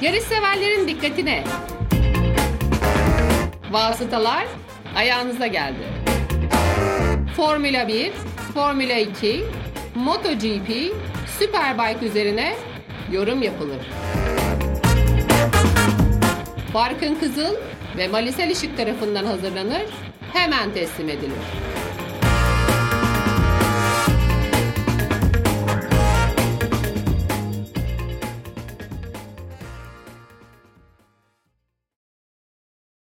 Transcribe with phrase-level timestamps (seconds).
[0.00, 1.44] Yarış severlerin dikkatine.
[3.70, 4.46] Vasıtalar
[4.96, 5.78] ayağınıza geldi.
[7.36, 8.12] Formula 1,
[8.54, 9.44] Formula 2,
[9.94, 10.92] MotoGP,
[11.38, 12.56] Superbike üzerine
[13.12, 13.86] yorum yapılır.
[16.74, 17.54] Barkın Kızıl
[17.96, 19.86] ve Malisel Işık tarafından hazırlanır,
[20.32, 21.75] hemen teslim edilir.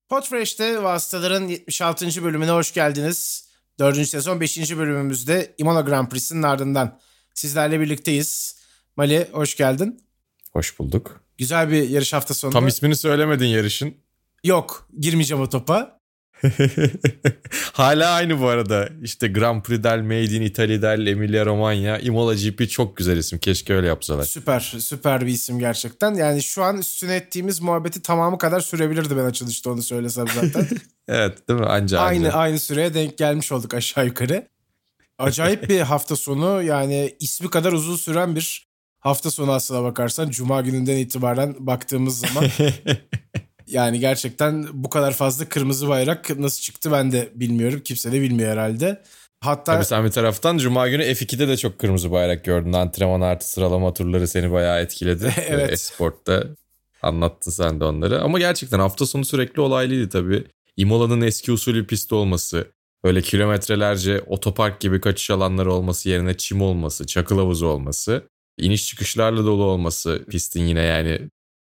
[0.08, 2.24] Podfresh'te Vasıtaların 76.
[2.24, 3.48] bölümüne hoş geldiniz.
[3.78, 4.08] 4.
[4.08, 4.76] sezon 5.
[4.76, 7.00] bölümümüzde Imola Grand Prix'sinin ardından
[7.34, 8.56] sizlerle birlikteyiz.
[8.96, 10.04] Mali hoş geldin.
[10.52, 11.20] Hoş bulduk.
[11.38, 12.52] Güzel bir yarış hafta sonu.
[12.52, 13.94] Tam ismini söylemedin yarışın.
[14.44, 15.97] Yok girmeyeceğim o topa.
[17.72, 18.88] Hala aynı bu arada.
[19.02, 21.98] İşte Grand Prix del Made in Italy del Emilia Romagna.
[21.98, 23.38] Imola GP çok güzel isim.
[23.38, 24.24] Keşke öyle yapsalar.
[24.24, 26.14] Süper, süper bir isim gerçekten.
[26.14, 30.68] Yani şu an üstüne ettiğimiz muhabbeti tamamı kadar sürebilirdi ben açılışta onu söylesem zaten.
[31.08, 31.66] evet değil mi?
[31.66, 32.38] Anca aynı anca.
[32.38, 34.48] aynı süreye denk gelmiş olduk aşağı yukarı.
[35.18, 38.68] Acayip bir hafta sonu yani ismi kadar uzun süren bir
[39.00, 40.30] hafta sonu aslına bakarsan.
[40.30, 42.44] Cuma gününden itibaren baktığımız zaman
[43.68, 47.80] yani gerçekten bu kadar fazla kırmızı bayrak nasıl çıktı ben de bilmiyorum.
[47.84, 49.02] Kimse de bilmiyor herhalde.
[49.40, 52.72] Hatta Tabii sen bir taraftan Cuma günü F2'de de çok kırmızı bayrak gördün.
[52.72, 55.34] Antrenman artı sıralama turları seni bayağı etkiledi.
[55.48, 55.72] Evet.
[55.72, 56.44] Esport'ta
[57.02, 58.22] anlattın sen de onları.
[58.22, 60.44] Ama gerçekten hafta sonu sürekli olaylıydı tabii.
[60.76, 62.72] Imola'nın eski usulü pist olması,
[63.04, 68.22] böyle kilometrelerce otopark gibi kaçış alanları olması yerine çim olması, çakıl havuzu olması,
[68.58, 71.20] iniş çıkışlarla dolu olması pistin yine yani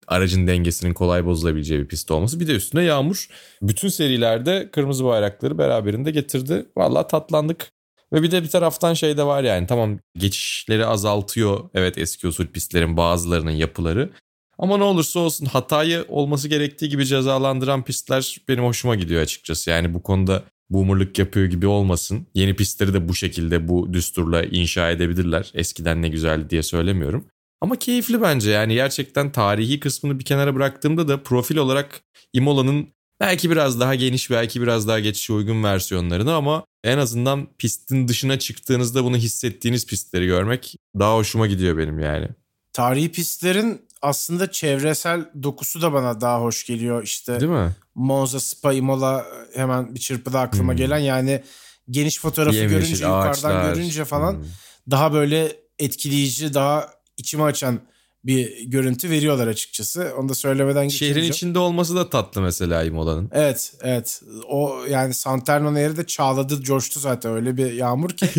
[0.07, 2.39] aracın dengesinin kolay bozulabileceği bir pist olması.
[2.39, 3.27] Bir de üstüne yağmur.
[3.61, 6.65] Bütün serilerde kırmızı bayrakları beraberinde getirdi.
[6.77, 7.71] Vallahi tatlandık.
[8.13, 11.69] Ve bir de bir taraftan şey de var yani tamam geçişleri azaltıyor.
[11.73, 14.09] Evet eski usul pistlerin bazılarının yapıları.
[14.57, 19.69] Ama ne olursa olsun hatayı olması gerektiği gibi cezalandıran pistler benim hoşuma gidiyor açıkçası.
[19.69, 22.27] Yani bu konuda boomerlık yapıyor gibi olmasın.
[22.33, 25.51] Yeni pistleri de bu şekilde bu düsturla inşa edebilirler.
[25.53, 27.27] Eskiden ne güzeldi diye söylemiyorum.
[27.63, 32.01] Ama keyifli bence yani gerçekten tarihi kısmını bir kenara bıraktığımda da profil olarak
[32.33, 32.87] Imola'nın
[33.19, 38.39] belki biraz daha geniş belki biraz daha geçişe uygun versiyonlarını ama en azından pistin dışına
[38.39, 42.27] çıktığınızda bunu hissettiğiniz pistleri görmek daha hoşuma gidiyor benim yani.
[42.73, 47.03] tarihi pistlerin aslında çevresel dokusu da bana daha hoş geliyor.
[47.03, 47.71] İşte Değil mi?
[47.95, 49.25] Monza, Spa, Imola
[49.55, 50.77] hemen bir çırpıda aklıma Hmm.
[50.77, 51.43] gelen yani
[51.89, 53.73] geniş fotoğrafı Yemyeşil görünce yukarıdan ağaçlar.
[53.75, 54.43] görünce falan Hmm.
[54.91, 57.79] daha böyle etkileyici, daha içimi açan
[58.23, 60.13] bir görüntü veriyorlar açıkçası.
[60.17, 61.33] Onu da söylemeden Şehrin geçemeyeceğim.
[61.33, 63.29] içinde olması da tatlı mesela Imola'nın.
[63.33, 64.21] Evet, evet.
[64.47, 68.29] O yani Santerno Nehri de çağladı, coştu zaten öyle bir yağmur ki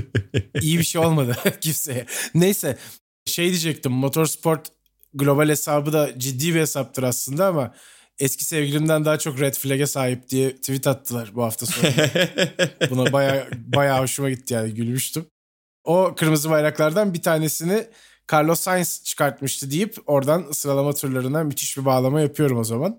[0.60, 2.06] iyi bir şey olmadı kimseye.
[2.34, 2.78] Neyse
[3.26, 4.68] şey diyecektim Motorsport
[5.14, 7.74] global hesabı da ciddi bir hesaptır aslında ama
[8.18, 11.86] eski sevgilimden daha çok red flag'e sahip diye tweet attılar bu hafta sonu.
[12.90, 15.26] Buna baya baya hoşuma gitti yani gülmüştüm.
[15.84, 17.86] O kırmızı bayraklardan bir tanesini
[18.32, 22.98] Carlos Sainz çıkartmıştı deyip oradan sıralama turlarına müthiş bir bağlama yapıyorum o zaman.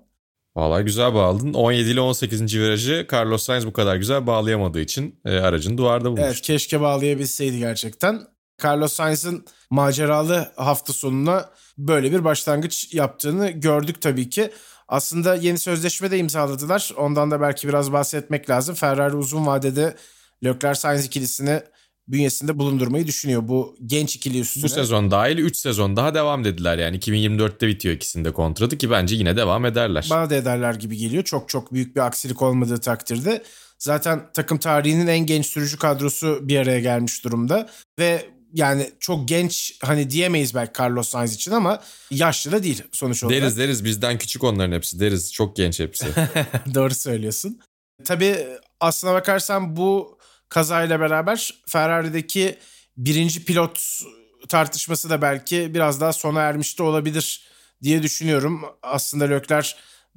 [0.56, 1.54] Vallahi güzel bağladın.
[1.54, 2.56] 17 ile 18.
[2.60, 6.22] virajı Carlos Sainz bu kadar güzel bağlayamadığı için e, aracın duvarda bulmuş.
[6.24, 8.22] Evet keşke bağlayabilseydi gerçekten.
[8.64, 14.52] Carlos Sainz'ın maceralı hafta sonuna böyle bir başlangıç yaptığını gördük tabii ki.
[14.88, 16.92] Aslında yeni sözleşme de imzaladılar.
[16.98, 18.76] Ondan da belki biraz bahsetmek lazım.
[18.76, 19.96] Ferrari uzun vadede
[20.44, 21.62] Leclerc-Sainz ikilisini
[22.08, 23.48] bünyesinde bulundurmayı düşünüyor.
[23.48, 24.64] Bu genç ikili üstüne.
[24.64, 29.16] Bu sezon dahil 3 sezon daha devam dediler yani 2024'te bitiyor ikisinde kontratı ki bence
[29.16, 30.08] yine devam ederler.
[30.10, 31.24] Bana da ederler gibi geliyor.
[31.24, 33.44] Çok çok büyük bir aksilik olmadığı takdirde.
[33.80, 37.70] Zaten takım tarihinin en genç sürücü kadrosu bir araya gelmiş durumda.
[38.00, 43.24] Ve yani çok genç hani diyemeyiz belki Carlos Sainz için ama yaşlı da değil sonuç
[43.24, 43.42] olarak.
[43.42, 46.06] Deriz deriz bizden küçük onların hepsi deriz çok genç hepsi.
[46.74, 47.60] Doğru söylüyorsun.
[48.04, 48.48] Tabii
[48.80, 50.15] aslına bakarsan bu
[50.50, 52.60] kazayla beraber Ferrari'deki
[52.98, 54.02] birinci pilot
[54.50, 57.48] tartışması da belki biraz daha sona ermiş de olabilir
[57.84, 58.62] diye düşünüyorum.
[58.84, 59.70] Aslında Leclerc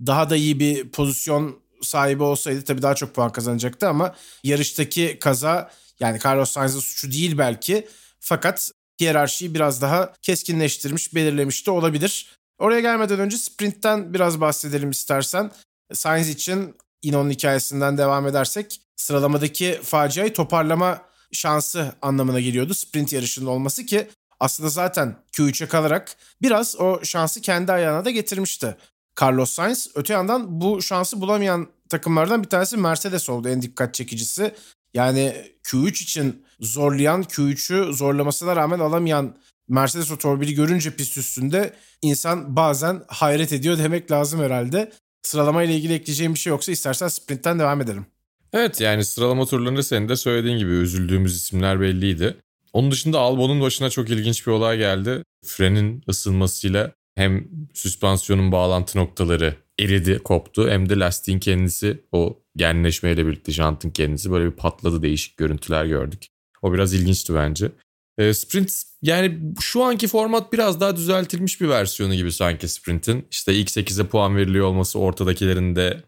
[0.07, 4.15] daha da iyi bir pozisyon sahibi olsaydı tabii daha çok puan kazanacaktı ama
[4.45, 5.71] yarıştaki kaza
[6.01, 7.89] yani Carlos Sainz'ın suçu değil belki
[8.21, 8.71] fakat
[9.01, 12.39] hiyerarşiyi biraz daha keskinleştirmiş, belirlemiş de olabilir.
[12.59, 15.51] Oraya gelmeden önce sprintten biraz bahsedelim istersen.
[15.93, 21.03] Sainz için yine onun hikayesinden devam edersek sıralamadaki faciayı toparlama
[21.33, 24.09] şansı anlamına geliyordu sprint yarışının olması ki
[24.41, 28.77] aslında zaten Q3'e kalarak biraz o şansı kendi ayağına da getirmişti.
[29.23, 34.55] Carlos Sainz öte yandan bu şansı bulamayan takımlardan bir tanesi Mercedes oldu en dikkat çekicisi.
[34.95, 39.37] Yani Q3 için zorlayan, Q3'ü zorlamasına rağmen alamayan
[39.69, 44.93] Mercedes otomobili görünce pist üstünde insan bazen hayret ediyor demek lazım herhalde.
[45.23, 48.07] Sıralama ile ilgili ekleyeceğim bir şey yoksa istersen sprintten devam edelim.
[48.53, 52.37] Evet yani sıralama turlarında senin de söylediğin gibi üzüldüğümüz isimler belliydi.
[52.73, 55.23] Onun dışında Albon'un başına çok ilginç bir olay geldi.
[55.45, 63.53] Frenin ısınmasıyla hem süspansiyonun bağlantı noktaları eridi, koptu hem de lastiğin kendisi o genleşmeyle birlikte
[63.53, 66.27] jantın kendisi böyle bir patladı değişik görüntüler gördük.
[66.63, 67.71] O biraz ilginçti bence.
[68.19, 73.27] E, sprint yani şu anki format biraz daha düzeltilmiş bir versiyonu gibi sanki sprintin.
[73.31, 76.03] İşte ilk 8'e puan veriliyor olması ortadakilerin de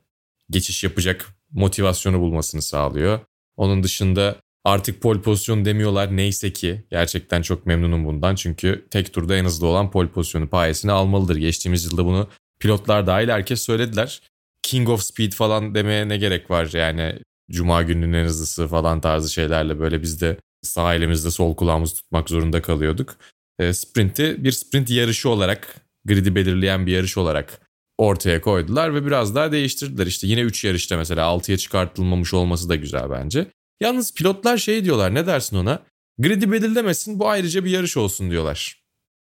[0.50, 3.20] geçiş yapacak motivasyonu bulmasını sağlıyor.
[3.56, 8.34] Onun dışında artık pol pozisyon demiyorlar neyse ki gerçekten çok memnunum bundan.
[8.34, 11.36] Çünkü tek turda en hızlı olan pol pozisyonu payesini almalıdır.
[11.36, 12.28] Geçtiğimiz yılda bunu
[12.60, 14.22] pilotlar dahil herkes söylediler.
[14.62, 17.18] King of Speed falan demeye ne gerek var yani
[17.50, 22.28] Cuma gününün en hızlısı falan tarzı şeylerle böyle biz de sağ elimizde sol kulağımızı tutmak
[22.28, 23.16] zorunda kalıyorduk.
[23.58, 27.60] E, sprinti bir sprint yarışı olarak gridi belirleyen bir yarış olarak
[28.00, 30.06] ortaya koydular ve biraz daha değiştirdiler.
[30.06, 33.46] İşte yine 3 yarışta mesela 6'ya çıkartılmamış olması da güzel bence.
[33.80, 35.82] Yalnız pilotlar şey diyorlar ne dersin ona?
[36.18, 38.82] Gridi belirlemesin bu ayrıca bir yarış olsun diyorlar.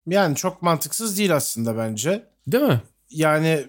[0.08, 2.28] Yani çok mantıksız değil aslında bence.
[2.48, 2.82] Değil mi?
[3.10, 3.66] Yani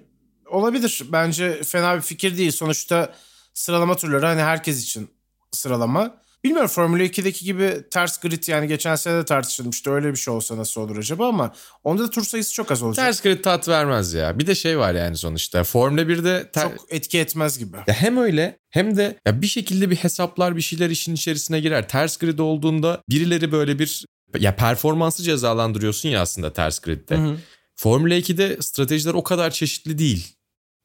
[0.46, 1.02] olabilir.
[1.12, 2.50] Bence fena bir fikir değil.
[2.50, 3.14] Sonuçta
[3.54, 5.10] sıralama turları hani herkes için
[5.52, 6.20] sıralama.
[6.44, 9.90] Bilmiyorum Formula 2'deki gibi ters grid yani geçen sene de tartışılmıştı.
[9.90, 11.54] Öyle bir şey olsa nasıl olur acaba ama
[11.84, 13.06] onda da tur sayısı çok az olacak.
[13.06, 14.38] Ters grid tat vermez ya.
[14.38, 15.64] Bir de şey var yani sonuçta.
[15.64, 16.62] Formula 1'de ter...
[16.62, 17.76] çok etki etmez gibi.
[17.76, 21.88] Ya hem öyle hem de ya bir şekilde bir hesaplar bir şeyler işin içerisine girer.
[21.88, 24.06] Ters grid olduğunda birileri böyle bir
[24.38, 27.16] ya performansı cezalandırıyorsun ya aslında ters gridde.
[27.16, 27.36] Hı hı.
[27.76, 30.36] Formula 2'de stratejiler o kadar çeşitli değil.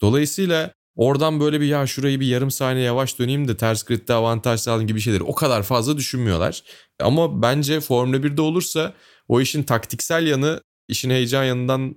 [0.02, 4.60] Dolayısıyla Oradan böyle bir ya şurayı bir yarım saniye yavaş döneyim de ters gridde avantaj
[4.60, 6.64] sağlayayım gibi şeyleri o kadar fazla düşünmüyorlar.
[7.00, 8.94] Ama bence Formula 1'de olursa
[9.28, 11.96] o işin taktiksel yanı işin heyecan yanından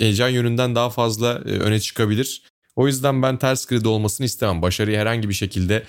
[0.00, 2.42] heyecan yönünden daha fazla e, öne çıkabilir.
[2.76, 4.62] O yüzden ben ters grid olmasını istemem.
[4.62, 5.84] Başarıyı herhangi bir şekilde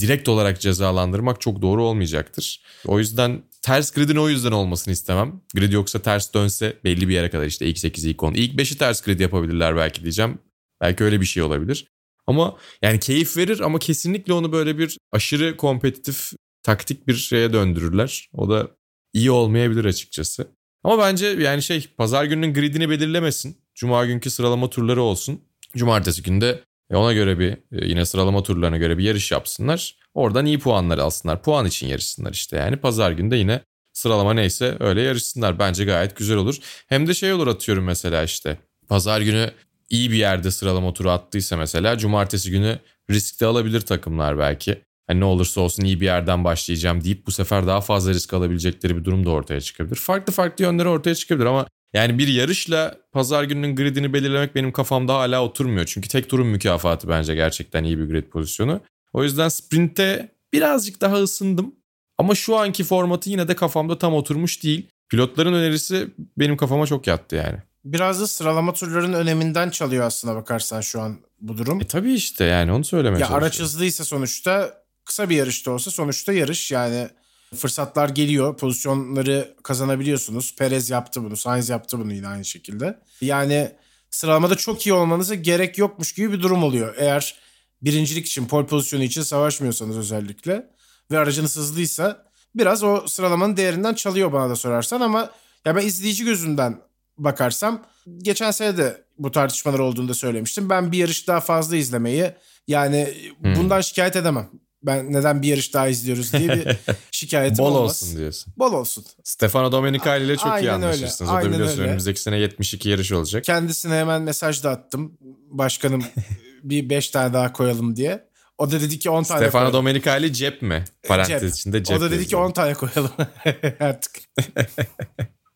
[0.00, 2.62] direkt olarak cezalandırmak çok doğru olmayacaktır.
[2.86, 5.40] O yüzden ters gridin o yüzden olmasını istemem.
[5.54, 8.34] Grid yoksa ters dönse belli bir yere kadar işte ilk 8, ilk 10.
[8.34, 10.38] İlk 5'i ters grid yapabilirler belki diyeceğim.
[10.82, 11.86] Belki öyle bir şey olabilir.
[12.26, 16.32] Ama yani keyif verir ama kesinlikle onu böyle bir aşırı kompetitif
[16.62, 18.28] taktik bir şeye döndürürler.
[18.32, 18.70] O da
[19.12, 20.48] iyi olmayabilir açıkçası.
[20.84, 23.56] Ama bence yani şey pazar gününün gridini belirlemesin.
[23.74, 25.40] Cuma günkü sıralama turları olsun.
[25.76, 29.96] Cumartesi günde e, ona göre bir e, yine sıralama turlarına göre bir yarış yapsınlar.
[30.14, 31.42] Oradan iyi puanlar alsınlar.
[31.42, 32.56] Puan için yarışsınlar işte.
[32.56, 33.60] Yani pazar günde yine
[33.92, 35.58] sıralama neyse öyle yarışsınlar.
[35.58, 36.58] Bence gayet güzel olur.
[36.86, 38.58] Hem de şey olur atıyorum mesela işte.
[38.88, 39.50] Pazar günü
[39.92, 42.78] iyi bir yerde sıralama turu attıysa mesela cumartesi günü
[43.10, 44.82] risk de alabilir takımlar belki.
[45.06, 48.96] Hani ne olursa olsun iyi bir yerden başlayacağım deyip bu sefer daha fazla risk alabilecekleri
[48.96, 49.96] bir durum da ortaya çıkabilir.
[49.96, 55.14] Farklı farklı yönleri ortaya çıkabilir ama yani bir yarışla pazar gününün gridini belirlemek benim kafamda
[55.14, 55.86] hala oturmuyor.
[55.86, 58.80] Çünkü tek turun mükafatı bence gerçekten iyi bir grid pozisyonu.
[59.12, 61.74] O yüzden sprinte birazcık daha ısındım.
[62.18, 64.86] Ama şu anki formatı yine de kafamda tam oturmuş değil.
[65.10, 66.08] Pilotların önerisi
[66.38, 71.18] benim kafama çok yattı yani biraz da sıralama turlarının öneminden çalıyor aslında bakarsan şu an
[71.40, 71.80] bu durum.
[71.80, 76.32] E tabii işte yani onu söylemeye Ya araç hızlıysa sonuçta kısa bir yarışta olsa sonuçta
[76.32, 77.08] yarış yani
[77.54, 78.56] fırsatlar geliyor.
[78.56, 80.56] Pozisyonları kazanabiliyorsunuz.
[80.56, 81.36] Perez yaptı bunu.
[81.36, 82.98] Sainz yaptı bunu yine aynı şekilde.
[83.20, 83.72] Yani
[84.10, 86.94] sıralamada çok iyi olmanıza gerek yokmuş gibi bir durum oluyor.
[86.98, 87.34] Eğer
[87.82, 90.66] birincilik için, pol pozisyonu için savaşmıyorsanız özellikle
[91.10, 92.24] ve aracınız hızlıysa
[92.54, 95.30] biraz o sıralamanın değerinden çalıyor bana da sorarsan ama
[95.64, 96.80] ya ben izleyici gözünden
[97.24, 97.82] bakarsam
[98.18, 100.70] geçen sene de bu tartışmalar olduğunda söylemiştim.
[100.70, 102.30] Ben bir yarış daha fazla izlemeyi
[102.68, 103.56] yani hmm.
[103.56, 104.50] bundan şikayet edemem.
[104.82, 106.76] Ben neden bir yarış daha izliyoruz diye bir
[107.10, 108.02] şikayetim Bol olmaz.
[108.02, 108.52] olsun diyorsun.
[108.56, 109.04] Bol olsun.
[109.24, 111.30] Stefano Domenicali ile çok Aynen iyi anlaşırsınız.
[111.30, 111.40] Öyle.
[111.40, 111.88] O da biliyorsun öyle.
[111.88, 113.44] önümüzdeki sene 72 yarış olacak.
[113.44, 115.18] Kendisine hemen mesaj da attım.
[115.50, 116.04] Başkanım
[116.62, 118.28] bir 5 tane daha koyalım diye.
[118.58, 119.72] O da dedi ki 10 tane Stefano koyalım.
[119.72, 120.84] Domenicali cep mi?
[121.08, 121.50] Parantez cep.
[121.50, 121.98] içinde cep.
[121.98, 123.10] O da dedi ki 10 tane koyalım
[123.80, 124.12] artık.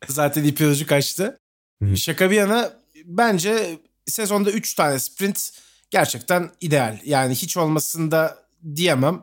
[0.08, 1.38] Zaten ipi ucu kaçtı.
[1.97, 2.73] Şaka bir yana
[3.04, 5.50] bence sezonda 3 tane sprint
[5.90, 6.99] gerçekten ideal.
[7.04, 8.38] Yani hiç olmasında
[8.76, 9.23] diyemem.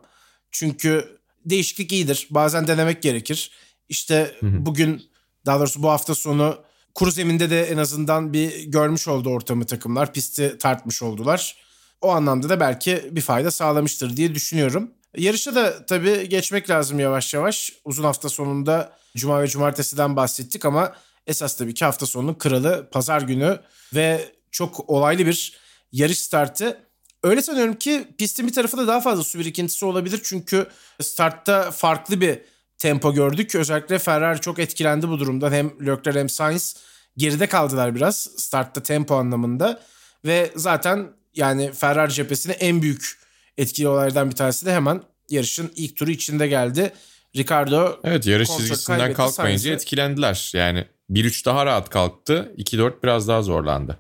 [0.51, 2.27] Çünkü değişiklik iyidir.
[2.29, 3.51] Bazen denemek gerekir.
[3.89, 5.03] İşte bugün
[5.45, 6.63] daha doğrusu bu hafta sonu
[6.95, 10.13] kuru zeminde de en azından bir görmüş oldu ortamı takımlar.
[10.13, 11.57] Pisti tartmış oldular.
[12.01, 14.91] O anlamda da belki bir fayda sağlamıştır diye düşünüyorum.
[15.17, 17.74] Yarışa da tabii geçmek lazım yavaş yavaş.
[17.86, 20.95] Uzun hafta sonunda cuma ve cumartesiden bahsettik ama
[21.27, 23.60] Esas tabii ki hafta sonunun kralı pazar günü
[23.96, 25.58] ve çok olaylı bir
[25.92, 26.77] yarış startı.
[27.24, 30.68] Öyle sanıyorum ki pistin bir tarafında daha fazla su birikintisi olabilir çünkü
[31.01, 32.39] startta farklı bir
[32.77, 33.56] tempo gördük.
[33.56, 35.51] Özellikle Ferrari çok etkilendi bu durumdan.
[35.51, 36.75] Hem Leclerc hem Sainz
[37.18, 39.82] geride kaldılar biraz startta tempo anlamında.
[40.25, 43.20] Ve zaten yani Ferrari cephesine en büyük
[43.58, 46.94] etkili olaylardan bir tanesi de hemen yarışın ilk turu içinde geldi.
[47.36, 49.72] Ricardo Evet yarış çizgisinden kalkmayınca Sainz'e.
[49.72, 50.51] etkilendiler.
[50.53, 52.53] Yani 1-3 daha rahat kalktı.
[52.58, 54.00] 2-4 biraz daha zorlandı.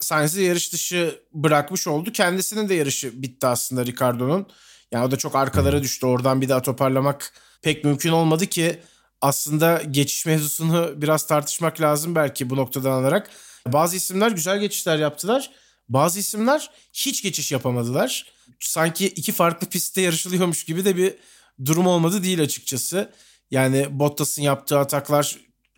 [0.00, 2.12] Sainz'i yarış dışı bırakmış oldu.
[2.12, 4.46] Kendisinin de yarışı bitti aslında Ricardo'nun.
[4.92, 5.82] Yani o da çok arkalara hmm.
[5.82, 6.06] düştü.
[6.06, 8.80] Oradan bir daha toparlamak pek mümkün olmadı ki
[9.20, 13.30] aslında geçiş mevzusunu biraz tartışmak lazım belki bu noktadan alarak.
[13.66, 15.50] Bazı isimler güzel geçişler yaptılar.
[15.88, 18.32] Bazı isimler hiç geçiş yapamadılar.
[18.60, 21.14] Sanki iki farklı pistte yarışılıyormuş gibi de bir
[21.64, 23.12] durum olmadı değil açıkçası.
[23.50, 25.36] Yani Bottas'ın yaptığı ataklar,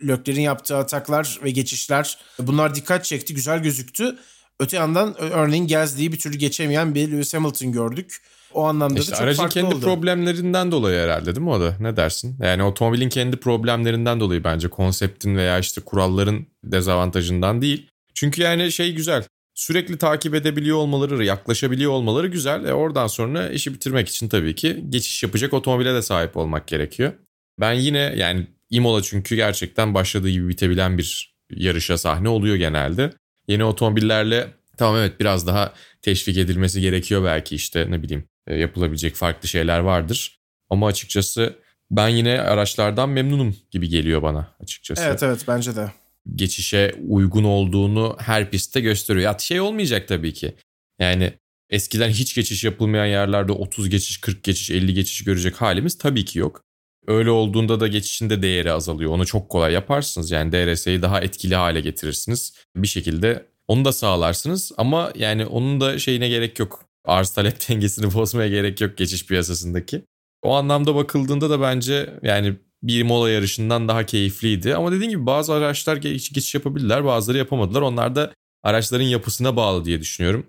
[0.09, 4.17] Lökler'in yaptığı ataklar ve geçişler bunlar dikkat çekti, güzel gözüktü.
[4.61, 8.23] Öte yandan örneğin Gasly'yi bir türlü geçemeyen bir Lewis Hamilton gördük.
[8.55, 9.85] O anlamda işte da çok aracın farklı kendi oldu.
[9.85, 11.77] problemlerinden dolayı herhalde değil mi o da?
[11.81, 12.37] Ne dersin?
[12.43, 17.89] Yani otomobilin kendi problemlerinden dolayı bence konseptin veya işte kuralların dezavantajından değil.
[18.15, 19.25] Çünkü yani şey güzel.
[19.55, 22.65] Sürekli takip edebiliyor olmaları, yaklaşabiliyor olmaları güzel.
[22.65, 27.13] E oradan sonra işi bitirmek için tabii ki geçiş yapacak otomobile de sahip olmak gerekiyor.
[27.61, 33.13] Ben yine yani Imola çünkü gerçekten başladığı gibi bitebilen bir yarışa sahne oluyor genelde.
[33.49, 39.15] Yeni otomobillerle tamam evet biraz daha teşvik edilmesi gerekiyor belki işte ne bileyim e, yapılabilecek
[39.15, 40.39] farklı şeyler vardır.
[40.71, 41.57] Ama açıkçası
[41.91, 45.03] ben yine araçlardan memnunum gibi geliyor bana açıkçası.
[45.03, 45.93] Evet evet bence de.
[46.35, 49.33] Geçişe uygun olduğunu her pistte gösteriyor.
[49.33, 50.55] Ya şey olmayacak tabii ki.
[50.99, 51.33] Yani
[51.71, 56.39] eskiden hiç geçiş yapılmayan yerlerde 30 geçiş, 40 geçiş, 50 geçiş görecek halimiz tabii ki
[56.39, 56.65] yok.
[57.07, 59.11] Öyle olduğunda da geçişin de değeri azalıyor.
[59.11, 60.31] Onu çok kolay yaparsınız.
[60.31, 62.55] Yani DRS'yi daha etkili hale getirirsiniz.
[62.77, 68.15] Bir şekilde onu da sağlarsınız ama yani onun da şeyine gerek yok arz talep dengesini
[68.15, 70.05] bozmaya gerek yok geçiş piyasasındaki.
[70.43, 74.75] O anlamda bakıldığında da bence yani bir mola yarışından daha keyifliydi.
[74.75, 77.83] Ama dediğim gibi bazı araçlar geç, geçiş yapabildiler bazıları yapamadılar.
[77.83, 78.33] Onlar da
[78.63, 80.47] araçların yapısına bağlı diye düşünüyorum.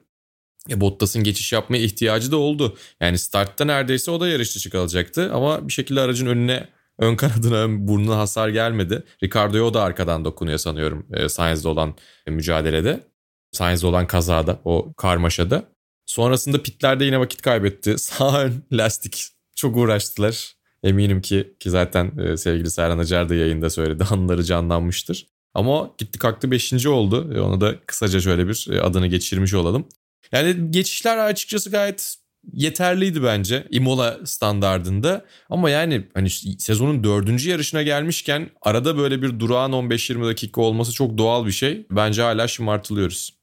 [0.70, 2.78] E, Bottas'ın geçiş yapmaya ihtiyacı da oldu.
[3.02, 5.32] Yani startta neredeyse o da yarış dışı kalacaktı.
[5.34, 6.68] Ama bir şekilde aracın önüne
[7.00, 9.04] ön kanadına ön burnuna hasar gelmedi.
[9.24, 11.96] Ricardo'ya o da arkadan dokunuyor sanıyorum e, Sainz'de olan
[12.28, 13.08] mücadelede.
[13.52, 15.64] Sainz'de olan kazada o karmaşada.
[16.06, 17.98] Sonrasında pitlerde yine vakit kaybetti.
[17.98, 20.54] Sağ ön lastik çok uğraştılar.
[20.84, 25.28] Eminim ki ki zaten e, sevgili Serhan Acar da yayında söyledi anıları canlanmıştır.
[25.54, 26.86] Ama gitti kalktı 5.
[26.86, 27.34] oldu.
[27.36, 29.88] E, ona da kısaca şöyle bir e, adını geçirmiş olalım.
[30.34, 32.16] Yani geçişler açıkçası gayet
[32.54, 35.26] yeterliydi bence Imola standardında.
[35.50, 41.18] Ama yani hani sezonun dördüncü yarışına gelmişken arada böyle bir durağın 15-20 dakika olması çok
[41.18, 41.88] doğal bir şey.
[41.92, 43.34] Bence hala şımartılıyoruz.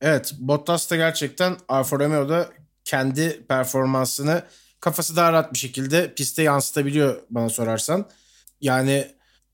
[0.00, 2.48] Evet Bottas da gerçekten Alfa Romeo'da
[2.84, 4.42] kendi performansını
[4.80, 8.08] kafası daha rahat bir şekilde piste yansıtabiliyor bana sorarsan.
[8.60, 9.06] Yani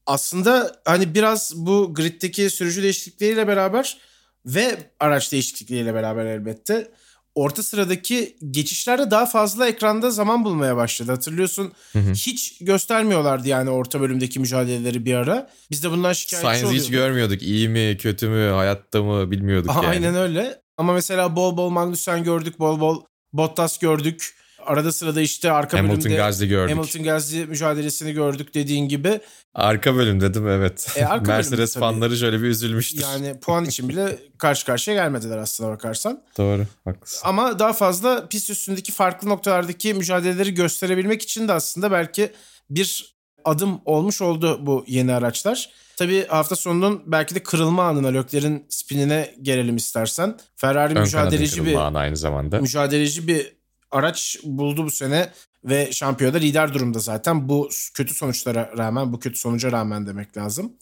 [0.07, 3.99] aslında hani biraz bu griddeki sürücü değişiklikleriyle beraber
[4.47, 6.91] ve araç değişiklikleriyle beraber elbette
[7.35, 11.13] orta sıradaki geçişlerde daha fazla ekranda zaman bulmaya başladı.
[11.13, 12.13] Hatırlıyorsun hı hı.
[12.13, 15.51] hiç göstermiyorlardı yani orta bölümdeki mücadeleleri bir ara.
[15.71, 16.85] Biz de bundan şikayetçi Science oluyorduk.
[16.85, 17.43] hiç görmüyorduk.
[17.43, 19.91] İyi mi kötü mü hayatta mı bilmiyorduk Aha, yani.
[19.91, 20.61] Aynen öyle.
[20.77, 24.35] Ama mesela bol bol Magnussen gördük, bol bol Bottas gördük.
[24.67, 26.77] Arada sırada işte arka Hamilton bölümde Gazli gördük.
[26.77, 29.21] Hamilton Gazli mücadelesini gördük dediğin gibi.
[29.55, 30.87] Arka bölüm dedim evet.
[30.97, 33.03] E, arka Mercedes bölümde, fanları şöyle bir üzülmüştür.
[33.03, 36.23] Yani puan için bile karşı karşıya gelmediler aslında bakarsan.
[36.39, 37.21] Doğru haklısın.
[37.29, 42.33] Ama daha fazla pist üstündeki farklı noktalardaki mücadeleleri gösterebilmek için de aslında belki
[42.71, 45.71] bir adım olmuş oldu bu yeni araçlar.
[45.97, 50.37] Tabii hafta sonunun belki de kırılma anına Lökler'in spinine gelelim istersen.
[50.57, 52.61] Ferrari Ön mücadeleci bir aynı zamanda.
[52.61, 53.57] Mücadeleci bir
[53.91, 55.33] araç buldu bu sene
[55.65, 57.49] ve şampiyonada lider durumda zaten.
[57.49, 60.73] Bu kötü sonuçlara rağmen, bu kötü sonuca rağmen demek lazım.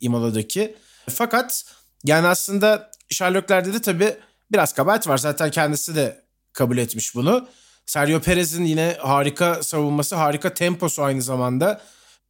[0.00, 0.76] Imola'daki.
[1.10, 1.64] Fakat
[2.04, 4.16] yani aslında Sherlock'lerde de tabii
[4.52, 5.18] biraz kabahat var.
[5.18, 7.48] Zaten kendisi de kabul etmiş bunu.
[7.86, 11.80] Sergio Perez'in yine harika savunması, harika temposu aynı zamanda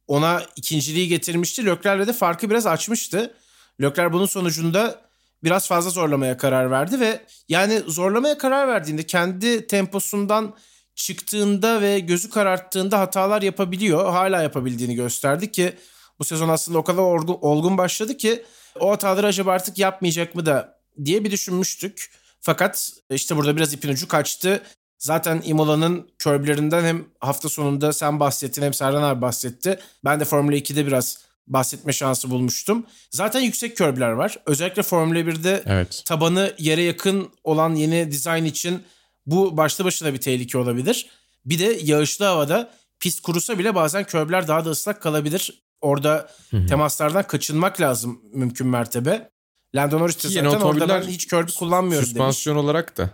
[0.07, 1.65] ona ikinciliği getirmişti.
[1.65, 3.33] Lökler'le de farkı biraz açmıştı.
[3.81, 5.01] Lökler bunun sonucunda
[5.45, 10.55] biraz fazla zorlamaya karar verdi ve yani zorlamaya karar verdiğinde kendi temposundan
[10.95, 14.11] çıktığında ve gözü kararttığında hatalar yapabiliyor.
[14.11, 15.73] Hala yapabildiğini gösterdi ki
[16.19, 18.43] bu sezon aslında o kadar olgun, olgun başladı ki
[18.79, 22.11] o hataları acaba artık yapmayacak mı da diye bir düşünmüştük.
[22.41, 24.63] Fakat işte burada biraz ipin ucu kaçtı.
[24.97, 29.79] Zaten Imola'nın körbülerinden hem hafta sonunda sen bahsettin hem Serhan abi bahsetti.
[30.05, 32.85] Ben de Formula 2'de biraz bahsetme şansı bulmuştum.
[33.11, 34.37] Zaten yüksek körbüler var.
[34.45, 36.01] Özellikle Formula 1'de evet.
[36.05, 38.83] tabanı yere yakın olan yeni dizayn için
[39.25, 41.07] bu başlı başına bir tehlike olabilir.
[41.45, 45.63] Bir de yağışlı havada pist kurusa bile bazen körbler daha da ıslak kalabilir.
[45.81, 46.29] Orada
[46.69, 49.29] temaslardan kaçınmak lazım mümkün mertebe.
[49.75, 52.65] Lando Norris de zaten orada ben hiç körb kullanmıyorum süspansiyon demiş.
[52.65, 53.09] olarak da.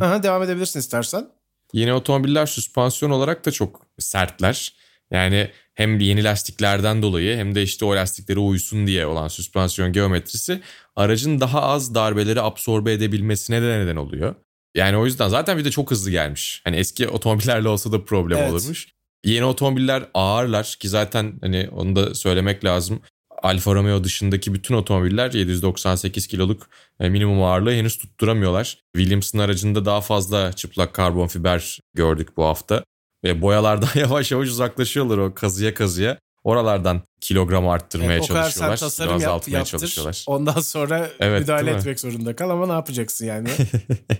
[0.00, 1.28] Aha, devam edebilirsin istersen.
[1.72, 4.72] Yeni otomobiller süspansiyon olarak da çok sertler.
[5.10, 10.60] Yani hem yeni lastiklerden dolayı hem de işte o lastiklere uysun diye olan süspansiyon geometrisi
[10.96, 14.34] aracın daha az darbeleri absorbe edebilmesine de neden oluyor.
[14.74, 16.60] Yani o yüzden zaten bir de çok hızlı gelmiş.
[16.64, 18.50] Hani eski otomobillerle olsa da problem evet.
[18.50, 18.88] olurmuş.
[19.24, 23.00] Yeni otomobiller ağırlar ki zaten hani onu da söylemek lazım.
[23.42, 26.68] Alfa Romeo dışındaki bütün otomobiller 798 kiloluk
[27.00, 28.78] e, minimum ağırlığı henüz tutturamıyorlar.
[28.96, 32.84] Williams'ın aracında daha fazla çıplak karbon fiber gördük bu hafta.
[33.24, 36.18] Ve boyalardan yavaş yavaş uzaklaşıyorlar o kazıya kazıya.
[36.44, 38.52] Oralardan kilogram arttırmaya evet, çalışıyorlar.
[38.56, 39.64] O kadar tasarım yap, yaptır.
[39.64, 40.24] çalışıyorlar.
[40.26, 43.48] Ondan sonra evet, müdahale etmek zorunda kal ama ne yapacaksın yani?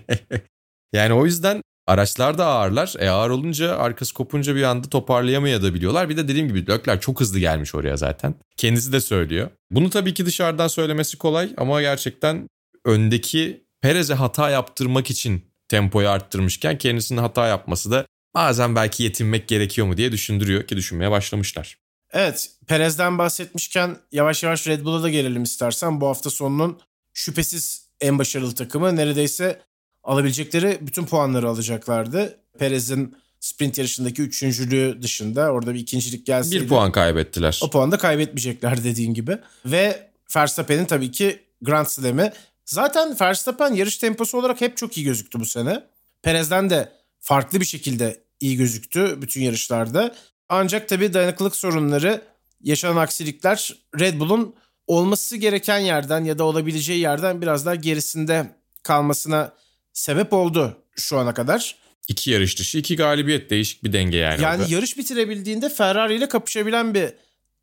[0.93, 2.93] yani o yüzden araçlar da ağırlar.
[2.99, 6.09] E ağır olunca arkası kopunca bir anda toparlayamayabiliyorlar.
[6.09, 8.35] Bir de dediğim gibi Lökler çok hızlı gelmiş oraya zaten.
[8.57, 9.49] Kendisi de söylüyor.
[9.71, 12.47] Bunu tabii ki dışarıdan söylemesi kolay ama gerçekten
[12.85, 19.87] öndeki Perez'e hata yaptırmak için tempoyu arttırmışken kendisinin hata yapması da bazen belki yetinmek gerekiyor
[19.87, 21.77] mu diye düşündürüyor ki düşünmeye başlamışlar.
[22.11, 26.01] Evet Perez'den bahsetmişken yavaş yavaş Red Bull'a da gelelim istersen.
[26.01, 26.79] Bu hafta sonunun
[27.13, 29.61] şüphesiz en başarılı takımı neredeyse
[30.03, 32.39] alabilecekleri bütün puanları alacaklardı.
[32.59, 36.63] Perez'in sprint yarışındaki üçüncülüğü dışında orada bir ikincilik gelseydi.
[36.63, 37.59] Bir puan kaybettiler.
[37.63, 39.37] O puanı da kaybetmeyecekler dediğin gibi.
[39.65, 42.31] Ve Verstappen'in tabii ki Grand Slam'i.
[42.65, 45.83] Zaten Verstappen yarış temposu olarak hep çok iyi gözüktü bu sene.
[46.21, 50.15] Perez'den de farklı bir şekilde iyi gözüktü bütün yarışlarda.
[50.49, 52.21] Ancak tabii dayanıklılık sorunları,
[52.63, 54.55] yaşanan aksilikler Red Bull'un
[54.87, 59.53] olması gereken yerden ya da olabileceği yerden biraz daha gerisinde kalmasına
[59.93, 61.75] sebep oldu şu ana kadar.
[62.07, 64.41] İki yarış dışı, iki galibiyet değişik bir denge yani.
[64.43, 64.73] Yani orada.
[64.73, 67.13] yarış bitirebildiğinde Ferrari ile kapışabilen bir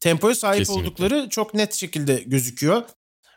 [0.00, 0.83] tempoya sahip Kesinlikle.
[0.88, 2.83] oldukları çok net şekilde gözüküyor.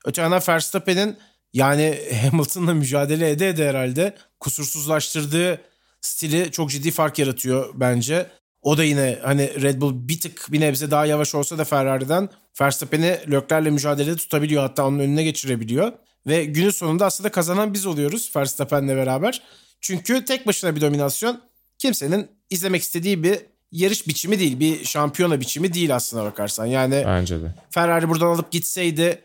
[0.06, 1.18] Öte yandan Verstappen'in
[1.54, 5.62] yani Hamilton'la mücadele ede ede herhalde kusursuzlaştırdığı
[6.02, 8.28] stili çok ciddi fark yaratıyor bence.
[8.62, 12.30] O da yine hani Red Bull bir tık bir nebze daha yavaş olsa da Ferrari'den
[12.62, 14.62] Verstappen'i Leclerc'le mücadelede tutabiliyor.
[14.62, 15.92] Hatta onun önüne geçirebiliyor.
[16.28, 19.42] Ve günün sonunda aslında kazanan biz oluyoruz Verstappen'le beraber.
[19.82, 21.42] Çünkü tek başına bir dominasyon
[21.78, 23.40] kimsenin izlemek istediği bir
[23.72, 24.60] yarış biçimi değil.
[24.60, 26.66] Bir şampiyona biçimi değil aslına bakarsan.
[26.66, 27.56] Yani Bence de.
[27.70, 29.22] Ferrari buradan alıp gitseydi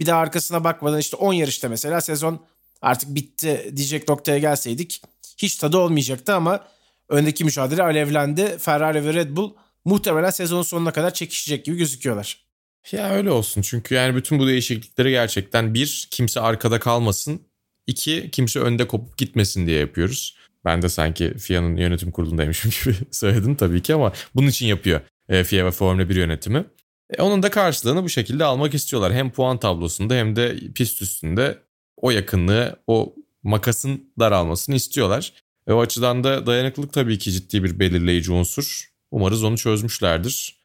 [0.00, 2.40] bir daha arkasına bakmadan işte 10 yarışta mesela sezon
[2.82, 5.02] artık bitti diyecek noktaya gelseydik
[5.36, 6.68] hiç tadı olmayacaktı ama
[7.08, 8.56] öndeki mücadele alevlendi.
[8.58, 12.46] Ferrari ve Red Bull muhtemelen sezonun sonuna kadar çekişecek gibi gözüküyorlar.
[12.92, 17.40] Ya öyle olsun çünkü yani bütün bu değişiklikleri gerçekten bir kimse arkada kalmasın.
[17.86, 20.36] iki kimse önde kopup gitmesin diye yapıyoruz.
[20.64, 25.44] Ben de sanki FIA'nın yönetim kurulundaymışım gibi söyledim tabii ki ama bunun için yapıyor e,
[25.44, 26.64] FIA ve Formula 1 yönetimi.
[27.10, 29.12] E, onun da karşılığını bu şekilde almak istiyorlar.
[29.12, 31.58] Hem puan tablosunda hem de pist üstünde
[31.96, 33.14] o yakınlığı, o
[33.46, 35.32] makasın daralmasını istiyorlar.
[35.68, 38.90] Ve o açıdan da dayanıklılık tabii ki ciddi bir belirleyici unsur.
[39.10, 40.56] Umarız onu çözmüşlerdir.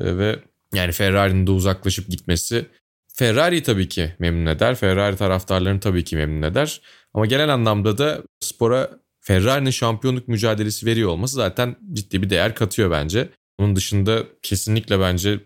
[0.00, 0.38] E, ve
[0.74, 2.66] yani Ferrari'nin de uzaklaşıp gitmesi
[3.14, 4.74] Ferrari tabii ki memnun eder.
[4.74, 6.80] Ferrari taraftarlarını tabii ki memnun eder.
[7.14, 12.90] Ama genel anlamda da spora Ferrari'nin şampiyonluk mücadelesi veriyor olması zaten ciddi bir değer katıyor
[12.90, 13.28] bence.
[13.58, 15.40] Onun dışında kesinlikle bence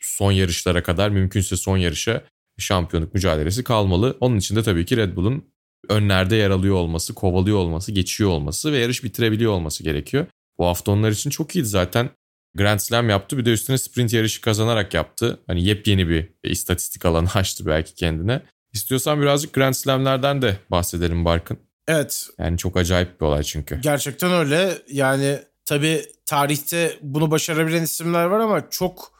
[0.00, 2.24] son yarışlara kadar mümkünse son yarışa
[2.58, 4.16] şampiyonluk mücadelesi kalmalı.
[4.20, 5.44] Onun için de tabii ki Red Bull'un
[5.88, 10.26] önlerde yer alıyor olması, kovalıyor olması, geçiyor olması ve yarış bitirebiliyor olması gerekiyor.
[10.58, 12.10] Bu hafta onlar için çok iyiydi zaten.
[12.54, 15.40] Grand Slam yaptı bir de üstüne sprint yarışı kazanarak yaptı.
[15.46, 18.42] Hani yepyeni bir istatistik alanı açtı belki kendine.
[18.72, 21.58] İstiyorsan birazcık Grand Slam'lerden de bahsedelim Barkın.
[21.88, 22.28] Evet.
[22.38, 23.80] Yani çok acayip bir olay çünkü.
[23.80, 24.78] Gerçekten öyle.
[24.92, 29.12] Yani tabii tarihte bunu başarabilen isimler var ama çok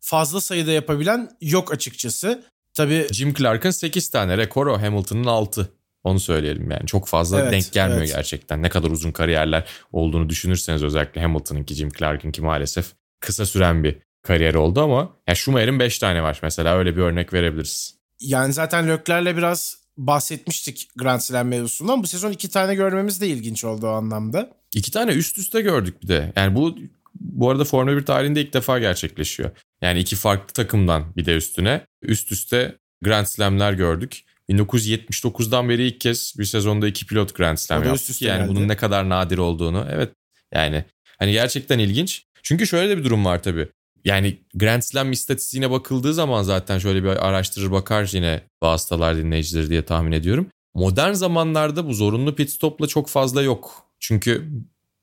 [0.00, 2.44] fazla sayıda yapabilen yok açıkçası.
[2.74, 5.68] Tabii Jim Clark'ın 8 tane rekoru, Hamilton'ın 6.
[6.08, 6.86] Onu söyleyelim yani.
[6.86, 8.14] Çok fazla evet, denk gelmiyor evet.
[8.14, 8.62] gerçekten.
[8.62, 12.86] Ne kadar uzun kariyerler olduğunu düşünürseniz özellikle Hamilton'ınki, Jim Clark'ınki maalesef
[13.20, 17.32] kısa süren bir kariyer oldu ama ya Schumacher'in 5 tane var mesela öyle bir örnek
[17.32, 17.94] verebiliriz.
[18.20, 22.02] Yani zaten Lökler'le biraz bahsetmiştik Grand Slam mevzusundan.
[22.02, 24.50] Bu sezon iki tane görmemiz de ilginç oldu o anlamda.
[24.74, 26.32] İki tane üst üste gördük bir de.
[26.36, 26.76] Yani bu
[27.20, 29.50] bu arada Formula 1 tarihinde ilk defa gerçekleşiyor.
[29.82, 34.20] Yani iki farklı takımdan bir de üstüne üst üste Grand Slam'ler gördük.
[34.50, 38.22] 1979'dan beri ilk kez bir sezonda iki pilot Grand Slam yaptık.
[38.22, 38.48] Yani geldi.
[38.48, 39.86] bunun ne kadar nadir olduğunu.
[39.90, 40.10] Evet
[40.54, 40.84] yani
[41.18, 42.24] hani gerçekten ilginç.
[42.42, 43.68] Çünkü şöyle de bir durum var tabii.
[44.04, 49.84] Yani Grand Slam istatistiğine bakıldığı zaman zaten şöyle bir araştırır bakar yine vasıtalar dinleyicileri diye
[49.84, 50.46] tahmin ediyorum.
[50.74, 53.84] Modern zamanlarda bu zorunlu pit stopla çok fazla yok.
[54.00, 54.48] Çünkü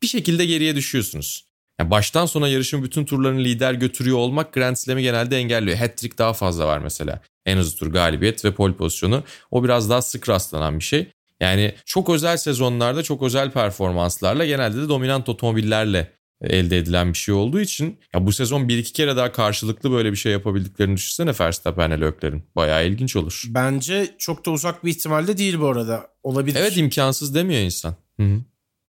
[0.01, 1.45] bir şekilde geriye düşüyorsunuz.
[1.79, 5.77] Yani baştan sona yarışın bütün turlarını lider götürüyor olmak Grand Slam'i genelde engelliyor.
[5.77, 7.21] Hat-trick daha fazla var mesela.
[7.45, 9.23] En hızlı tur galibiyet ve pol pozisyonu.
[9.51, 11.11] O biraz daha sık rastlanan bir şey.
[11.39, 16.11] Yani çok özel sezonlarda çok özel performanslarla genelde de dominant otomobillerle
[16.41, 20.11] elde edilen bir şey olduğu için ya bu sezon bir iki kere daha karşılıklı böyle
[20.11, 22.43] bir şey yapabildiklerini düşünsene Verstappen'le Leclerc'in.
[22.55, 23.43] Bayağı ilginç olur.
[23.47, 26.07] Bence çok da uzak bir ihtimalle değil bu arada.
[26.23, 26.59] Olabilir.
[26.59, 27.95] Evet imkansız demiyor insan.
[28.19, 28.41] Hı-hı.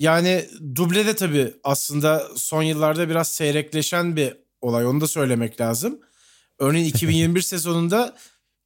[0.01, 4.87] Yani duble de tabii aslında son yıllarda biraz seyrekleşen bir olay.
[4.87, 6.01] Onu da söylemek lazım.
[6.59, 8.17] Örneğin 2021 sezonunda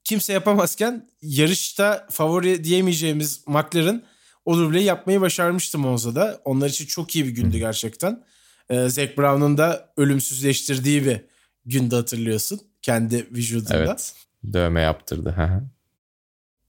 [0.04, 4.02] kimse yapamazken yarışta favori diyemeyeceğimiz McLaren
[4.44, 6.40] o dubleyi yapmayı başarmıştı Monza'da.
[6.44, 8.24] Onlar için çok iyi bir gündü gerçekten.
[8.70, 11.20] Ee, Zac Brown'un da ölümsüzleştirdiği bir
[11.64, 12.60] günde hatırlıyorsun.
[12.82, 13.76] Kendi vücudunda.
[13.76, 14.14] Evet.
[14.52, 15.30] Dövme yaptırdı.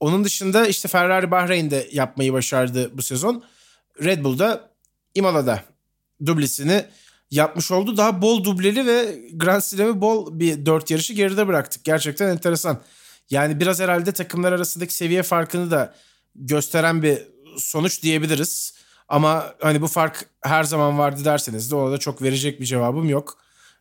[0.00, 3.44] Onun dışında işte Ferrari Bahreyn'de yapmayı başardı bu sezon.
[4.02, 4.70] Red Bull'da
[5.14, 5.64] Imola'da
[6.26, 6.84] dublesini
[7.30, 7.96] yapmış oldu.
[7.96, 11.84] Daha bol dubleli ve Grand Slam'i bol bir dört yarışı geride bıraktık.
[11.84, 12.80] Gerçekten enteresan.
[13.30, 15.94] Yani biraz herhalde takımlar arasındaki seviye farkını da
[16.34, 17.18] gösteren bir
[17.58, 18.74] sonuç diyebiliriz.
[19.08, 23.38] Ama hani bu fark her zaman vardı derseniz de orada çok verecek bir cevabım yok.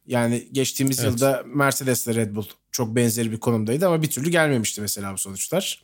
[0.08, 1.12] Yani geçtiğimiz evet.
[1.12, 5.17] yılda Mercedes ile Red Bull çok benzeri bir konumdaydı ama bir türlü gelmemişti mesela bu
[5.17, 5.84] sonuçlar.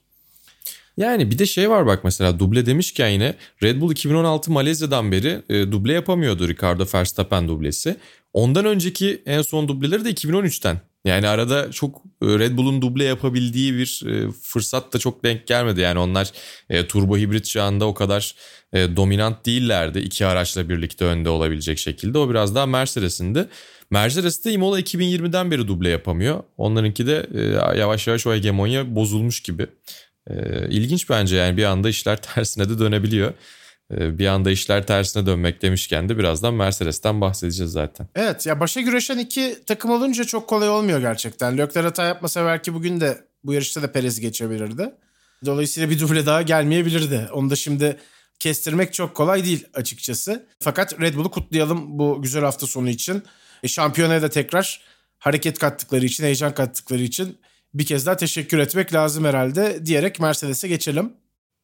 [0.99, 5.41] Yani bir de şey var bak mesela duble demişken yine Red Bull 2016 Malezya'dan beri
[5.49, 7.97] e, duble yapamıyordu Ricardo Verstappen dublesi.
[8.33, 10.81] Ondan önceki en son dubleleri de 2013'ten.
[11.05, 15.81] Yani arada çok e, Red Bull'un duble yapabildiği bir e, fırsat da çok denk gelmedi.
[15.81, 16.31] Yani onlar
[16.69, 18.35] e, turbo hibrit çağında o kadar
[18.73, 19.99] dominant değillerdi.
[19.99, 22.17] iki araçla birlikte önde olabilecek şekilde.
[22.17, 23.47] O biraz daha Mercedes'indi.
[23.89, 26.43] Mercedes de Imola 2020'den beri duble yapamıyor.
[26.57, 27.27] Onlarınki de
[27.77, 29.67] yavaş yavaş o hegemonya bozulmuş gibi.
[30.29, 33.33] E, ilginç bence yani bir anda işler tersine de dönebiliyor.
[33.93, 38.07] E, bir anda işler tersine dönmek demişken de birazdan Mercedes'ten bahsedeceğiz zaten.
[38.15, 41.57] Evet ya başa güreşen iki takım olunca çok kolay olmuyor gerçekten.
[41.57, 44.91] Lökler hata yapmasa belki bugün de bu yarışta da Perez geçebilirdi.
[45.45, 47.29] Dolayısıyla bir duble daha gelmeyebilirdi.
[47.33, 47.97] Onu da şimdi
[48.39, 50.45] kestirmek çok kolay değil açıkçası.
[50.59, 53.23] Fakat Red Bull'u kutlayalım bu güzel hafta sonu için.
[53.63, 54.81] E, şampiyonaya da tekrar
[55.19, 57.37] hareket kattıkları için, heyecan kattıkları için
[57.73, 61.13] bir kez daha teşekkür etmek lazım herhalde diyerek Mercedes'e geçelim.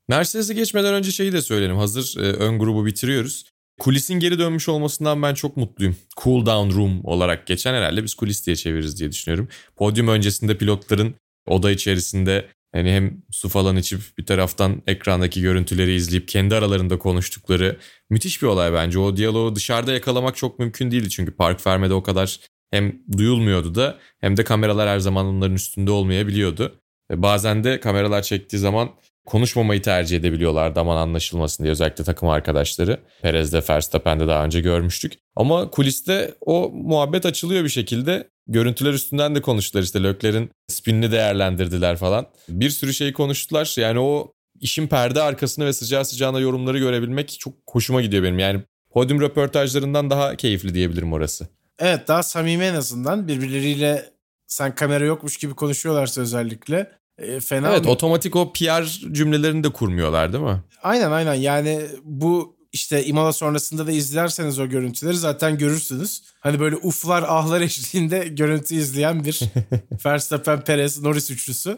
[0.09, 1.77] Mercedes'e geçmeden önce şeyi de söyleyelim.
[1.77, 3.45] Hazır e, ön grubu bitiriyoruz.
[3.79, 5.95] Kulisin geri dönmüş olmasından ben çok mutluyum.
[6.23, 9.47] Cool down room olarak geçen herhalde biz kulis diye çeviririz diye düşünüyorum.
[9.75, 11.15] Podyum öncesinde pilotların
[11.47, 17.77] oda içerisinde hani hem su falan içip bir taraftan ekrandaki görüntüleri izleyip kendi aralarında konuştukları
[18.09, 18.99] müthiş bir olay bence.
[18.99, 22.39] O diyaloğu dışarıda yakalamak çok mümkün değildi çünkü Park Ferme'de o kadar
[22.71, 26.79] hem duyulmuyordu da hem de kameralar her zaman onların üstünde olmayabiliyordu.
[27.11, 28.89] Bazen de kameralar çektiği zaman
[29.25, 32.99] konuşmamayı tercih edebiliyorlar daman anlaşılmasın diye özellikle takım arkadaşları.
[33.21, 35.13] Perez'de Verstappen'de daha önce görmüştük.
[35.35, 38.29] Ama kuliste o muhabbet açılıyor bir şekilde.
[38.47, 42.27] Görüntüler üstünden de konuştular işte Lökler'in spinini değerlendirdiler falan.
[42.49, 43.75] Bir sürü şey konuştular.
[43.77, 48.39] Yani o işin perde arkasını ve sıcağı sıcağına yorumları görebilmek çok hoşuma gidiyor benim.
[48.39, 51.47] Yani podyum röportajlarından daha keyifli diyebilirim orası.
[51.79, 54.09] Evet daha samimi en azından birbirleriyle
[54.47, 57.91] sen kamera yokmuş gibi konuşuyorlarsa özellikle e, fena Evet mı?
[57.91, 60.63] otomatik o PR cümlelerini de kurmuyorlar değil mi?
[60.83, 66.23] Aynen aynen yani bu işte Imola sonrasında da izlerseniz o görüntüleri zaten görürsünüz.
[66.39, 69.41] Hani böyle uflar ahlar eşliğinde görüntü izleyen bir
[70.05, 71.77] Verstappen, Perez, Norris üçlüsü.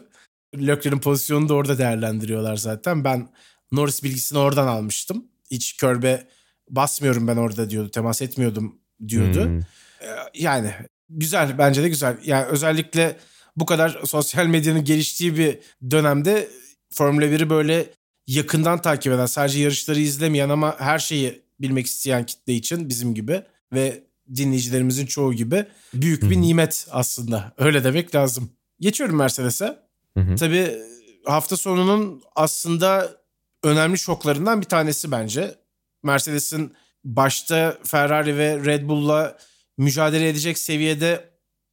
[0.56, 3.04] Leclerc'in pozisyonunu da orada değerlendiriyorlar zaten.
[3.04, 3.28] Ben
[3.72, 5.24] Norris bilgisini oradan almıştım.
[5.50, 6.28] Hiç körbe
[6.70, 7.90] basmıyorum ben orada diyordu.
[7.90, 9.44] Temas etmiyordum diyordu.
[9.44, 9.60] Hmm.
[10.34, 10.74] Yani
[11.08, 12.18] güzel bence de güzel.
[12.24, 13.16] Yani özellikle
[13.56, 15.58] bu kadar sosyal medyanın geliştiği bir
[15.90, 16.48] dönemde
[16.90, 17.86] Formula 1'i böyle
[18.26, 23.42] yakından takip eden, sadece yarışları izlemeyen ama her şeyi bilmek isteyen kitle için bizim gibi
[23.72, 26.42] ve dinleyicilerimizin çoğu gibi büyük bir Hı-hı.
[26.42, 27.52] nimet aslında.
[27.58, 28.50] Öyle demek lazım.
[28.80, 29.78] Geçiyorum Mercedes'e.
[30.38, 30.78] Tabii
[31.26, 33.10] hafta sonunun aslında
[33.62, 35.54] önemli şoklarından bir tanesi bence.
[36.02, 39.38] Mercedes'in başta Ferrari ve Red Bull'la
[39.78, 41.30] mücadele edecek seviyede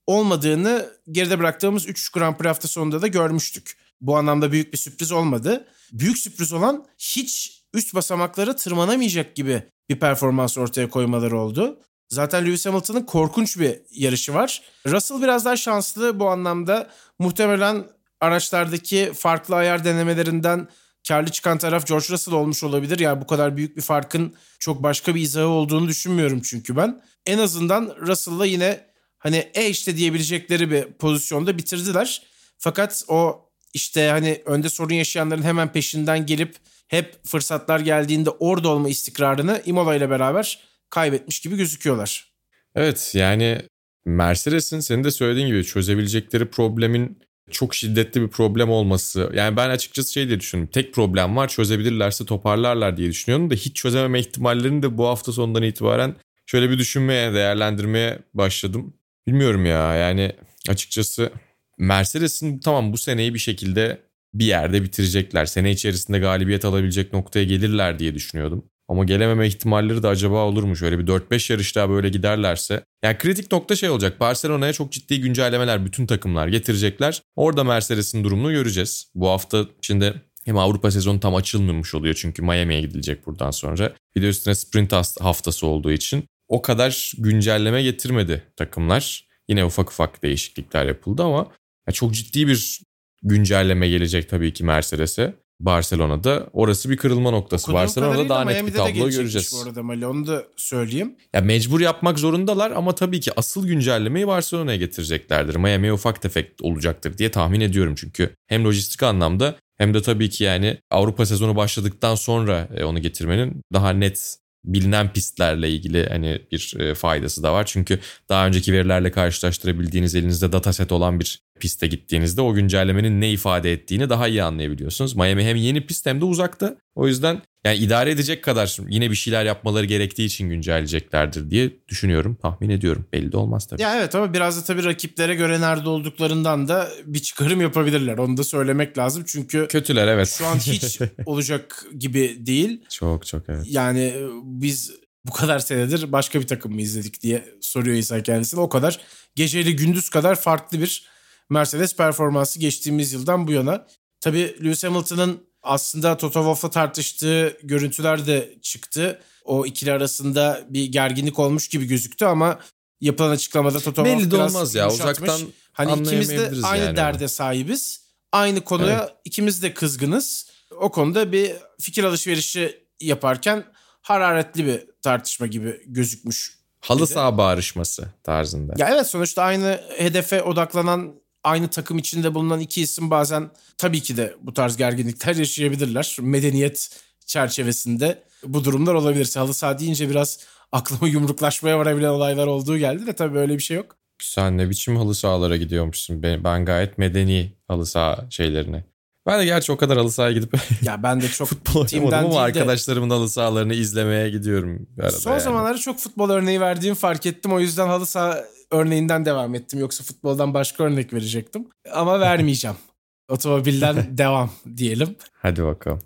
[0.07, 3.77] olmadığını geride bıraktığımız 3 Grand Prix hafta sonunda da görmüştük.
[4.01, 5.67] Bu anlamda büyük bir sürpriz olmadı.
[5.91, 11.79] Büyük sürpriz olan hiç üst basamaklara tırmanamayacak gibi bir performans ortaya koymaları oldu.
[12.09, 14.61] Zaten Lewis Hamilton'ın korkunç bir yarışı var.
[14.87, 16.89] Russell biraz daha şanslı bu anlamda.
[17.19, 17.85] Muhtemelen
[18.21, 20.67] araçlardaki farklı ayar denemelerinden
[21.07, 22.99] karlı çıkan taraf George Russell olmuş olabilir.
[22.99, 27.01] Yani bu kadar büyük bir farkın çok başka bir izahı olduğunu düşünmüyorum çünkü ben.
[27.25, 28.85] En azından Russell'la yine
[29.17, 32.21] hani e işte diyebilecekleri bir pozisyonda bitirdiler.
[32.57, 36.55] Fakat o işte hani önde sorun yaşayanların hemen peşinden gelip
[36.87, 42.31] hep fırsatlar geldiğinde orada olma istikrarını Imola ile beraber kaybetmiş gibi gözüküyorlar.
[42.75, 43.61] Evet yani
[44.05, 49.31] Mercedes'in senin de söylediğin gibi çözebilecekleri problemin çok şiddetli bir problem olması.
[49.34, 50.71] Yani ben açıkçası şey diye düşünüyorum.
[50.71, 55.63] Tek problem var çözebilirlerse toparlarlar diye düşünüyorum da hiç çözememe ihtimallerini de bu hafta sonundan
[55.63, 58.93] itibaren şöyle bir düşünmeye, değerlendirmeye başladım.
[59.27, 60.31] Bilmiyorum ya yani
[60.69, 61.31] açıkçası
[61.77, 64.01] Mercedes'in tamam bu seneyi bir şekilde
[64.34, 65.45] bir yerde bitirecekler.
[65.45, 68.65] Sene içerisinde galibiyet alabilecek noktaya gelirler diye düşünüyordum.
[68.87, 70.75] Ama gelememe ihtimalleri de acaba olur mu?
[70.75, 72.83] Şöyle bir 4-5 yarış daha böyle giderlerse.
[73.03, 74.19] Yani kritik nokta şey olacak.
[74.19, 77.21] Barcelona'ya çok ciddi güncellemeler bütün takımlar getirecekler.
[77.35, 79.11] Orada Mercedes'in durumunu göreceğiz.
[79.15, 80.13] Bu hafta içinde
[80.45, 83.93] hem Avrupa sezonu tam açılmamış oluyor çünkü Miami'ye gidilecek buradan sonra.
[84.15, 89.27] Bir de üstüne sprint haftası olduğu için o kadar güncelleme getirmedi takımlar.
[89.49, 91.51] Yine ufak ufak değişiklikler yapıldı ama
[91.93, 92.81] çok ciddi bir
[93.23, 95.33] güncelleme gelecek tabii ki Mercedes'e.
[95.59, 97.63] Barcelona'da orası bir kırılma noktası.
[97.63, 99.53] Okuduğum Barcelona'da daha net bir tablo göreceğiz.
[99.55, 101.15] Bu arada Mali onu da söyleyeyim.
[101.33, 105.55] Ya mecbur yapmak zorundalar ama tabii ki asıl güncellemeyi Barcelona'ya getireceklerdir.
[105.55, 110.43] Miami'ye ufak tefek olacaktır diye tahmin ediyorum çünkü hem lojistik anlamda hem de tabii ki
[110.43, 116.75] yani Avrupa sezonu başladıktan sonra e, onu getirmenin daha net bilinen pistlerle ilgili hani bir
[116.79, 117.65] e, faydası da var.
[117.65, 123.73] Çünkü daha önceki verilerle karşılaştırabildiğiniz elinizde dataset olan bir piste gittiğinizde o güncellemenin ne ifade
[123.73, 125.15] ettiğini daha iyi anlayabiliyorsunuz.
[125.15, 126.77] Miami hem yeni pist hem de uzakta.
[126.95, 132.37] O yüzden yani idare edecek kadar yine bir şeyler yapmaları gerektiği için güncelleyeceklerdir diye düşünüyorum,
[132.41, 133.05] tahmin ediyorum.
[133.13, 133.81] Belli de olmaz tabii.
[133.81, 138.17] Ya evet ama biraz da tabii rakiplere göre nerede olduklarından da bir çıkarım yapabilirler.
[138.17, 139.23] Onu da söylemek lazım.
[139.27, 140.35] Çünkü kötüler evet.
[140.37, 142.83] Şu an hiç olacak gibi değil.
[142.89, 143.65] Çok çok evet.
[143.69, 144.13] Yani
[144.43, 144.91] biz
[145.25, 148.59] bu kadar senedir başka bir takım mı izledik diye soruyor İsa kendisine.
[148.59, 148.99] O kadar
[149.35, 151.14] geceyle gündüz kadar farklı bir
[151.49, 153.88] Mercedes performansı geçtiğimiz yıldan bu yana.
[154.21, 159.21] Tabii Lewis Hamilton'ın aslında Toto Wolff'la tartıştığı görüntüler de çıktı.
[159.45, 162.60] O ikili arasında bir gerginlik olmuş gibi gözüktü ama
[163.01, 165.39] yapılan açıklamada Toto Belli Wolff biraz olmaz ya uzaktan
[165.75, 168.05] Hani ikimiz de aynı yani derde sahibiz.
[168.31, 169.15] Aynı konuya evet.
[169.25, 170.49] ikimiz de kızgınız.
[170.79, 173.63] O konuda bir fikir alışverişi yaparken
[174.01, 176.60] hararetli bir tartışma gibi gözükmüş.
[176.81, 178.73] Halı saha bağrışması tarzında.
[178.77, 184.17] Ya evet sonuçta aynı hedefe odaklanan aynı takım içinde bulunan iki isim bazen tabii ki
[184.17, 186.17] de bu tarz gerginlikler yaşayabilirler.
[186.21, 186.89] Medeniyet
[187.25, 189.31] çerçevesinde bu durumlar olabilir.
[189.36, 190.39] Halı saha deyince biraz
[190.71, 193.95] aklıma yumruklaşmaya varabilen olaylar olduğu geldi de tabii böyle bir şey yok.
[194.21, 196.23] Sen ne biçim halı sahalara gidiyormuşsun?
[196.23, 198.84] Ben, ben gayet medeni halı saha şeylerine.
[199.27, 202.41] Ben de gerçi o kadar halı sahaya gidip ya ben de çok futbol oynamadım ama
[202.41, 204.88] arkadaşlarımın halı sahalarını izlemeye gidiyorum.
[205.12, 205.41] Son yani.
[205.41, 207.53] zamanlarda çok futbol örneği verdiğimi fark ettim.
[207.53, 209.79] O yüzden halı saha örneğinden devam ettim.
[209.79, 211.67] Yoksa futboldan başka örnek verecektim.
[211.91, 212.77] Ama vermeyeceğim.
[213.29, 215.15] Otomobilden devam diyelim.
[215.33, 216.01] Hadi bakalım.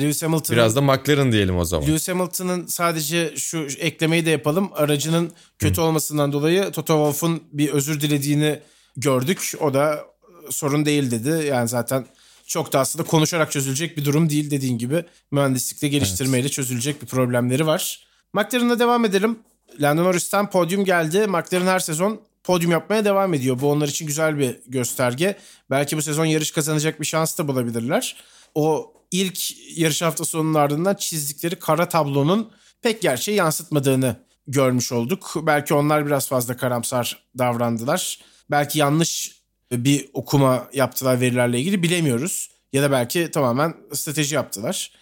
[0.00, 1.88] Lewis Hamilton Biraz da McLaren diyelim o zaman.
[1.88, 4.70] Lewis Hamilton'ın sadece şu eklemeyi de yapalım.
[4.74, 5.84] Aracının kötü Hı.
[5.84, 8.58] olmasından dolayı Toto Wolff'un bir özür dilediğini
[8.96, 9.52] gördük.
[9.60, 10.04] O da
[10.50, 11.46] sorun değil dedi.
[11.46, 12.06] Yani zaten
[12.46, 15.04] çok da aslında konuşarak çözülecek bir durum değil dediğin gibi.
[15.30, 16.52] Mühendislikte geliştirmeyle evet.
[16.52, 18.06] çözülecek bir problemleri var.
[18.32, 19.38] McLaren'la devam edelim.
[19.80, 21.26] Lando Norris'ten podyum geldi.
[21.26, 23.60] McLaren her sezon podyum yapmaya devam ediyor.
[23.60, 25.38] Bu onlar için güzel bir gösterge.
[25.70, 28.16] Belki bu sezon yarış kazanacak bir şans da bulabilirler.
[28.54, 29.38] O ilk
[29.78, 32.50] yarış hafta sonunun ardından çizdikleri kara tablonun
[32.82, 35.34] pek gerçeği yansıtmadığını görmüş olduk.
[35.36, 38.18] Belki onlar biraz fazla karamsar davrandılar.
[38.50, 42.50] Belki yanlış bir okuma yaptılar verilerle ilgili bilemiyoruz.
[42.72, 44.92] Ya da belki tamamen strateji yaptılar.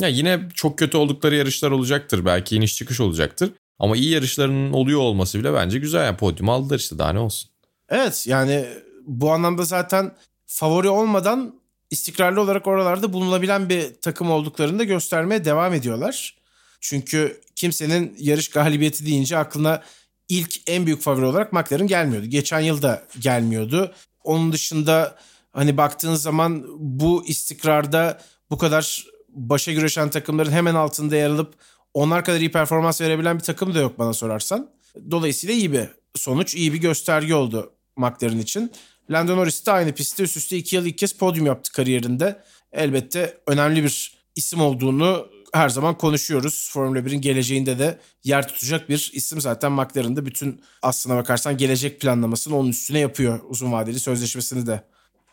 [0.00, 2.24] Ya yine çok kötü oldukları yarışlar olacaktır.
[2.24, 3.52] Belki iniş çıkış olacaktır.
[3.78, 6.04] Ama iyi yarışlarının oluyor olması bile bence güzel.
[6.04, 7.50] Yani podyum aldılar işte daha ne olsun.
[7.88, 8.66] Evet yani
[9.06, 10.14] bu anlamda zaten
[10.46, 11.54] favori olmadan
[11.90, 16.36] istikrarlı olarak oralarda bulunabilen bir takım olduklarını da göstermeye devam ediyorlar.
[16.80, 19.82] Çünkü kimsenin yarış galibiyeti deyince aklına
[20.28, 22.26] ilk en büyük favori olarak McLaren gelmiyordu.
[22.26, 23.92] Geçen yıl da gelmiyordu.
[24.24, 25.16] Onun dışında
[25.52, 31.54] hani baktığınız zaman bu istikrarda bu kadar başa güreşen takımların hemen altında yer alıp
[31.98, 34.70] onlar kadar iyi performans verebilen bir takım da yok bana sorarsan.
[35.10, 38.72] Dolayısıyla iyi bir sonuç, iyi bir gösterge oldu McLaren için.
[39.10, 42.42] Lando Norris de aynı pistte üst üste iki yıl ilk kez podyum yaptı kariyerinde.
[42.72, 46.70] Elbette önemli bir isim olduğunu her zaman konuşuyoruz.
[46.72, 52.56] Formula 1'in geleceğinde de yer tutacak bir isim zaten McLaren'da bütün aslına bakarsan gelecek planlamasını
[52.56, 53.40] onun üstüne yapıyor.
[53.48, 54.84] Uzun vadeli sözleşmesini de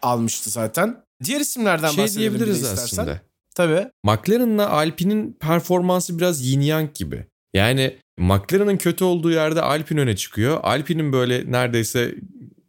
[0.01, 1.03] almıştı zaten.
[1.23, 2.83] Diğer isimlerden şey bahsedelim diyebiliriz istersen.
[2.83, 3.21] aslında.
[3.55, 3.87] Tabii.
[4.03, 7.25] McLaren'la Alpine'in performansı biraz yin yang gibi.
[7.53, 10.59] Yani McLaren'ın kötü olduğu yerde Alpine öne çıkıyor.
[10.63, 12.15] Alpine'in böyle neredeyse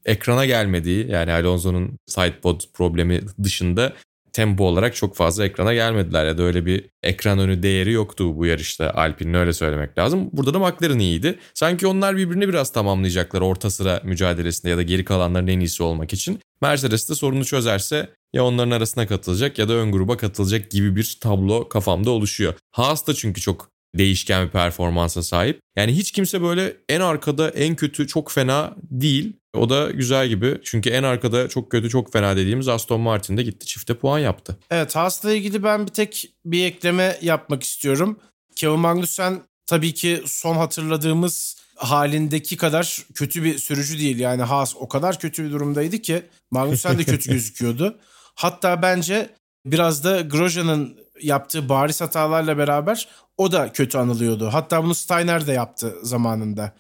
[0.05, 3.93] ekrana gelmediği yani Alonso'nun sidepod problemi dışında
[4.37, 8.47] tempo olarak çok fazla ekrana gelmediler ya da öyle bir ekran önü değeri yoktu bu
[8.47, 10.31] yarışta Alpine'in öyle söylemek lazım.
[10.33, 11.39] Burada da McLaren iyiydi.
[11.55, 16.13] Sanki onlar birbirini biraz tamamlayacaklar orta sıra mücadelesinde ya da geri kalanların en iyisi olmak
[16.13, 16.41] için.
[16.63, 21.19] Mercedes de sorunu çözerse ya onların arasına katılacak ya da ön gruba katılacak gibi bir
[21.21, 22.55] tablo kafamda oluşuyor.
[22.71, 25.61] Haas da çünkü çok değişken bir performansa sahip.
[25.77, 29.37] Yani hiç kimse böyle en arkada en kötü çok fena değil.
[29.57, 30.61] O da güzel gibi.
[30.65, 34.57] Çünkü en arkada çok kötü çok fena dediğimiz Aston Martin de gitti çifte puan yaptı.
[34.71, 38.19] Evet Haas'la ilgili ben bir tek bir ekleme yapmak istiyorum.
[38.57, 44.19] Kevin Magnussen tabii ki son hatırladığımız halindeki kadar kötü bir sürücü değil.
[44.19, 47.99] Yani Haas o kadar kötü bir durumdaydı ki Magnussen de kötü gözüküyordu.
[48.35, 49.31] Hatta bence
[49.67, 54.49] biraz da Grosjean'ın yaptığı bariz hatalarla beraber o da kötü anılıyordu.
[54.53, 56.73] Hatta bunu Steiner de yaptı zamanında.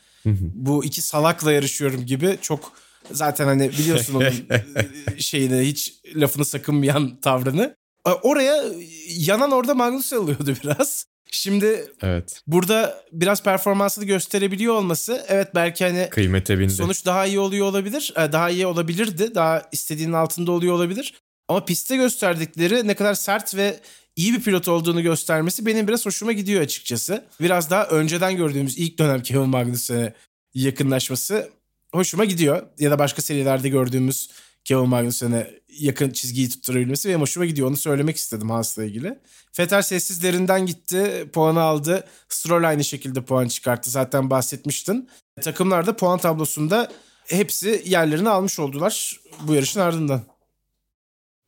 [0.54, 2.72] Bu iki salakla yarışıyorum gibi çok
[3.12, 4.32] zaten hani biliyorsun onun
[5.18, 7.76] şeyini hiç lafını sakınmayan tavrını.
[8.22, 8.64] Oraya
[9.08, 11.06] yanan orada Magnussen oluyordu biraz.
[11.30, 12.42] Şimdi evet.
[12.46, 16.72] burada biraz performansını gösterebiliyor olması evet belki hani kıymete bindi.
[16.72, 18.12] Sonuç daha iyi oluyor olabilir.
[18.16, 19.34] Daha iyi olabilirdi.
[19.34, 21.14] Daha istediğinin altında oluyor olabilir.
[21.48, 23.80] Ama pistte gösterdikleri ne kadar sert ve
[24.16, 27.24] iyi bir pilot olduğunu göstermesi benim biraz hoşuma gidiyor açıkçası.
[27.40, 30.14] Biraz daha önceden gördüğümüz ilk dönem Kevin Magnussen'e
[30.54, 31.50] yakınlaşması
[31.92, 32.62] hoşuma gidiyor.
[32.78, 34.30] Ya da başka serilerde gördüğümüz
[34.64, 37.68] Kevin Magnussen'e yakın çizgiyi tutturabilmesi benim hoşuma gidiyor.
[37.68, 39.18] Onu söylemek istedim Haas'la ilgili.
[39.52, 42.04] Fetter sessizlerinden gitti, puanı aldı.
[42.28, 43.90] Stroll aynı şekilde puan çıkarttı.
[43.90, 45.08] Zaten bahsetmiştin.
[45.40, 46.92] Takımlarda puan tablosunda
[47.26, 50.35] hepsi yerlerini almış oldular bu yarışın ardından.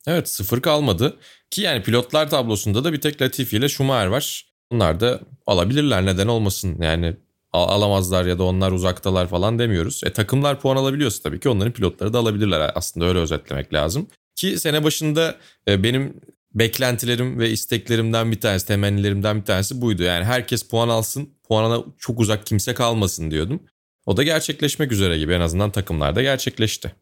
[0.09, 1.17] Evet sıfır kalmadı.
[1.51, 4.47] Ki yani pilotlar tablosunda da bir tek Latifi ile Schumacher var.
[4.73, 6.77] Bunlar da alabilirler neden olmasın.
[6.83, 7.17] Yani
[7.53, 10.01] alamazlar ya da onlar uzaktalar falan demiyoruz.
[10.05, 14.09] E takımlar puan alabiliyorsa tabii ki onların pilotları da alabilirler aslında öyle özetlemek lazım.
[14.37, 15.37] Ki sene başında
[15.69, 16.21] e, benim
[16.55, 20.03] beklentilerim ve isteklerimden bir tanesi, temennilerimden bir tanesi buydu.
[20.03, 23.61] Yani herkes puan alsın, puanına çok uzak kimse kalmasın diyordum.
[24.07, 26.93] O da gerçekleşmek üzere gibi en azından takımlarda gerçekleşti.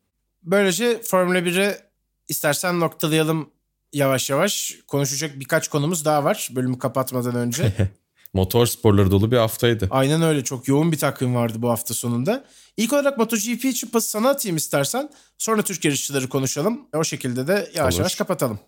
[0.42, 1.85] Böylece Formula 1'e
[2.28, 3.50] istersen noktalayalım
[3.92, 4.74] yavaş yavaş.
[4.86, 7.72] Konuşacak birkaç konumuz daha var bölümü kapatmadan önce.
[8.32, 9.88] Motor sporları dolu bir haftaydı.
[9.90, 12.44] Aynen öyle çok yoğun bir takvim vardı bu hafta sonunda.
[12.76, 15.10] İlk olarak MotoGP için pası sana atayım istersen.
[15.38, 16.80] Sonra Türk yarışçıları konuşalım.
[16.94, 18.00] O şekilde de yavaş Olur.
[18.00, 18.58] yavaş kapatalım.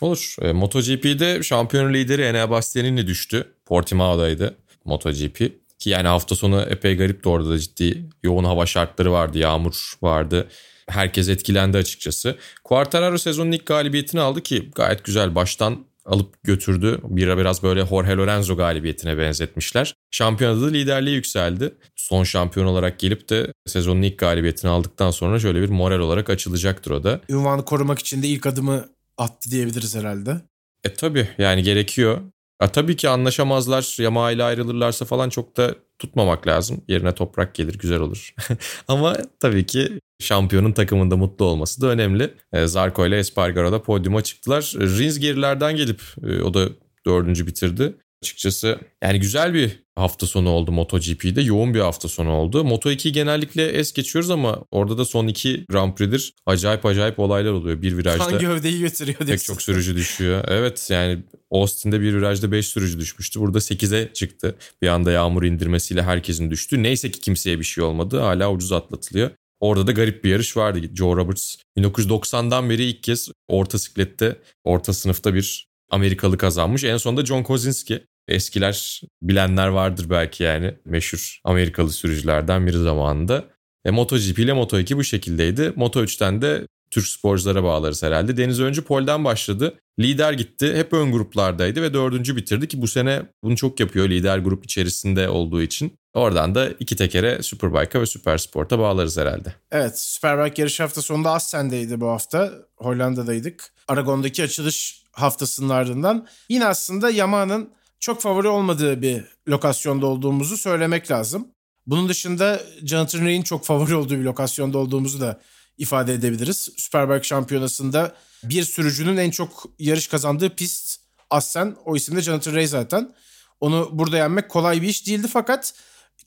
[0.00, 0.36] Olur.
[0.42, 3.54] E, MotoGP'de şampiyon lideri Enea Bastianini düştü.
[3.66, 5.38] Portimao'daydı MotoGP.
[5.78, 9.38] Ki yani hafta sonu epey garipti orada da ciddi yoğun hava şartları vardı.
[9.38, 10.48] Yağmur vardı
[10.88, 12.36] herkes etkilendi açıkçası.
[12.64, 16.98] Quartararo sezonun ilk galibiyetini aldı ki gayet güzel baştan alıp götürdü.
[17.04, 19.94] Bir biraz böyle Jorge Lorenzo galibiyetine benzetmişler.
[20.10, 21.74] Şampiyonada da liderliğe yükseldi.
[21.96, 26.90] Son şampiyon olarak gelip de sezonun ilk galibiyetini aldıktan sonra şöyle bir moral olarak açılacaktır
[26.90, 27.20] o da.
[27.28, 30.40] Ünvanı korumak için de ilk adımı attı diyebiliriz herhalde.
[30.84, 32.20] E tabi yani gerekiyor.
[32.62, 36.84] Ya tabii ki anlaşamazlar, Yamaha ile ayrılırlarsa falan çok da tutmamak lazım.
[36.88, 38.34] Yerine toprak gelir güzel olur.
[38.88, 42.34] Ama tabii ki şampiyonun takımında mutlu olması da önemli.
[42.52, 44.74] E, Zarko ile Espargaro da podyuma çıktılar.
[44.76, 46.68] Rins gerilerden gelip e, o da
[47.06, 47.94] dördüncü bitirdi.
[48.22, 51.42] Açıkçası yani güzel bir hafta sonu oldu MotoGP'de.
[51.42, 52.60] Yoğun bir hafta sonu oldu.
[52.60, 57.82] Moto2 genellikle es geçiyoruz ama orada da son iki Grand Prix'dir acayip acayip olaylar oluyor.
[57.82, 59.32] Bir virajda kan gövdeyi götürüyor diyorsun.
[59.32, 60.44] Pek çok sürücü düşüyor.
[60.48, 61.18] Evet yani
[61.50, 63.40] Austin'de bir virajda 5 sürücü düşmüştü.
[63.40, 64.54] Burada 8'e çıktı.
[64.82, 66.82] Bir anda yağmur indirmesiyle herkesin düştü.
[66.82, 68.20] Neyse ki kimseye bir şey olmadı.
[68.20, 69.30] Hala ucuz atlatılıyor.
[69.60, 70.80] Orada da garip bir yarış vardı.
[70.94, 76.84] Joe Roberts 1990'dan beri ilk kez orta siklette, orta sınıfta bir Amerikalı kazanmış.
[76.84, 78.04] En sonunda John Kozinski.
[78.28, 80.74] Eskiler bilenler vardır belki yani.
[80.84, 83.44] Meşhur Amerikalı sürücülerden biri zamanında.
[83.84, 85.62] E, MotoGP ile Moto2 bu şekildeydi.
[85.62, 88.36] Moto3'ten de Türk sporculara bağlarız herhalde.
[88.36, 89.74] Deniz Öncü polden başladı.
[90.00, 90.74] Lider gitti.
[90.76, 95.28] Hep ön gruplardaydı ve dördüncü bitirdi ki bu sene bunu çok yapıyor lider grup içerisinde
[95.28, 95.97] olduğu için.
[96.14, 99.54] Oradan da iki tekere Superbike'a ve Supersport'a bağlarız herhalde.
[99.70, 102.52] Evet Superbike yarış hafta sonunda Assen'deydi bu hafta.
[102.76, 103.72] Hollanda'daydık.
[103.88, 106.26] Aragon'daki açılış haftasının ardından.
[106.48, 111.48] Yine aslında Yamaha'nın çok favori olmadığı bir lokasyonda olduğumuzu söylemek lazım.
[111.86, 115.40] Bunun dışında Jonathan Ray'in çok favori olduğu bir lokasyonda olduğumuzu da
[115.78, 116.70] ifade edebiliriz.
[116.76, 121.00] Superbike şampiyonasında bir sürücünün en çok yarış kazandığı pist
[121.30, 121.76] Assen.
[121.84, 123.14] O isimde Jonathan Ray zaten.
[123.60, 125.74] Onu burada yenmek kolay bir iş değildi fakat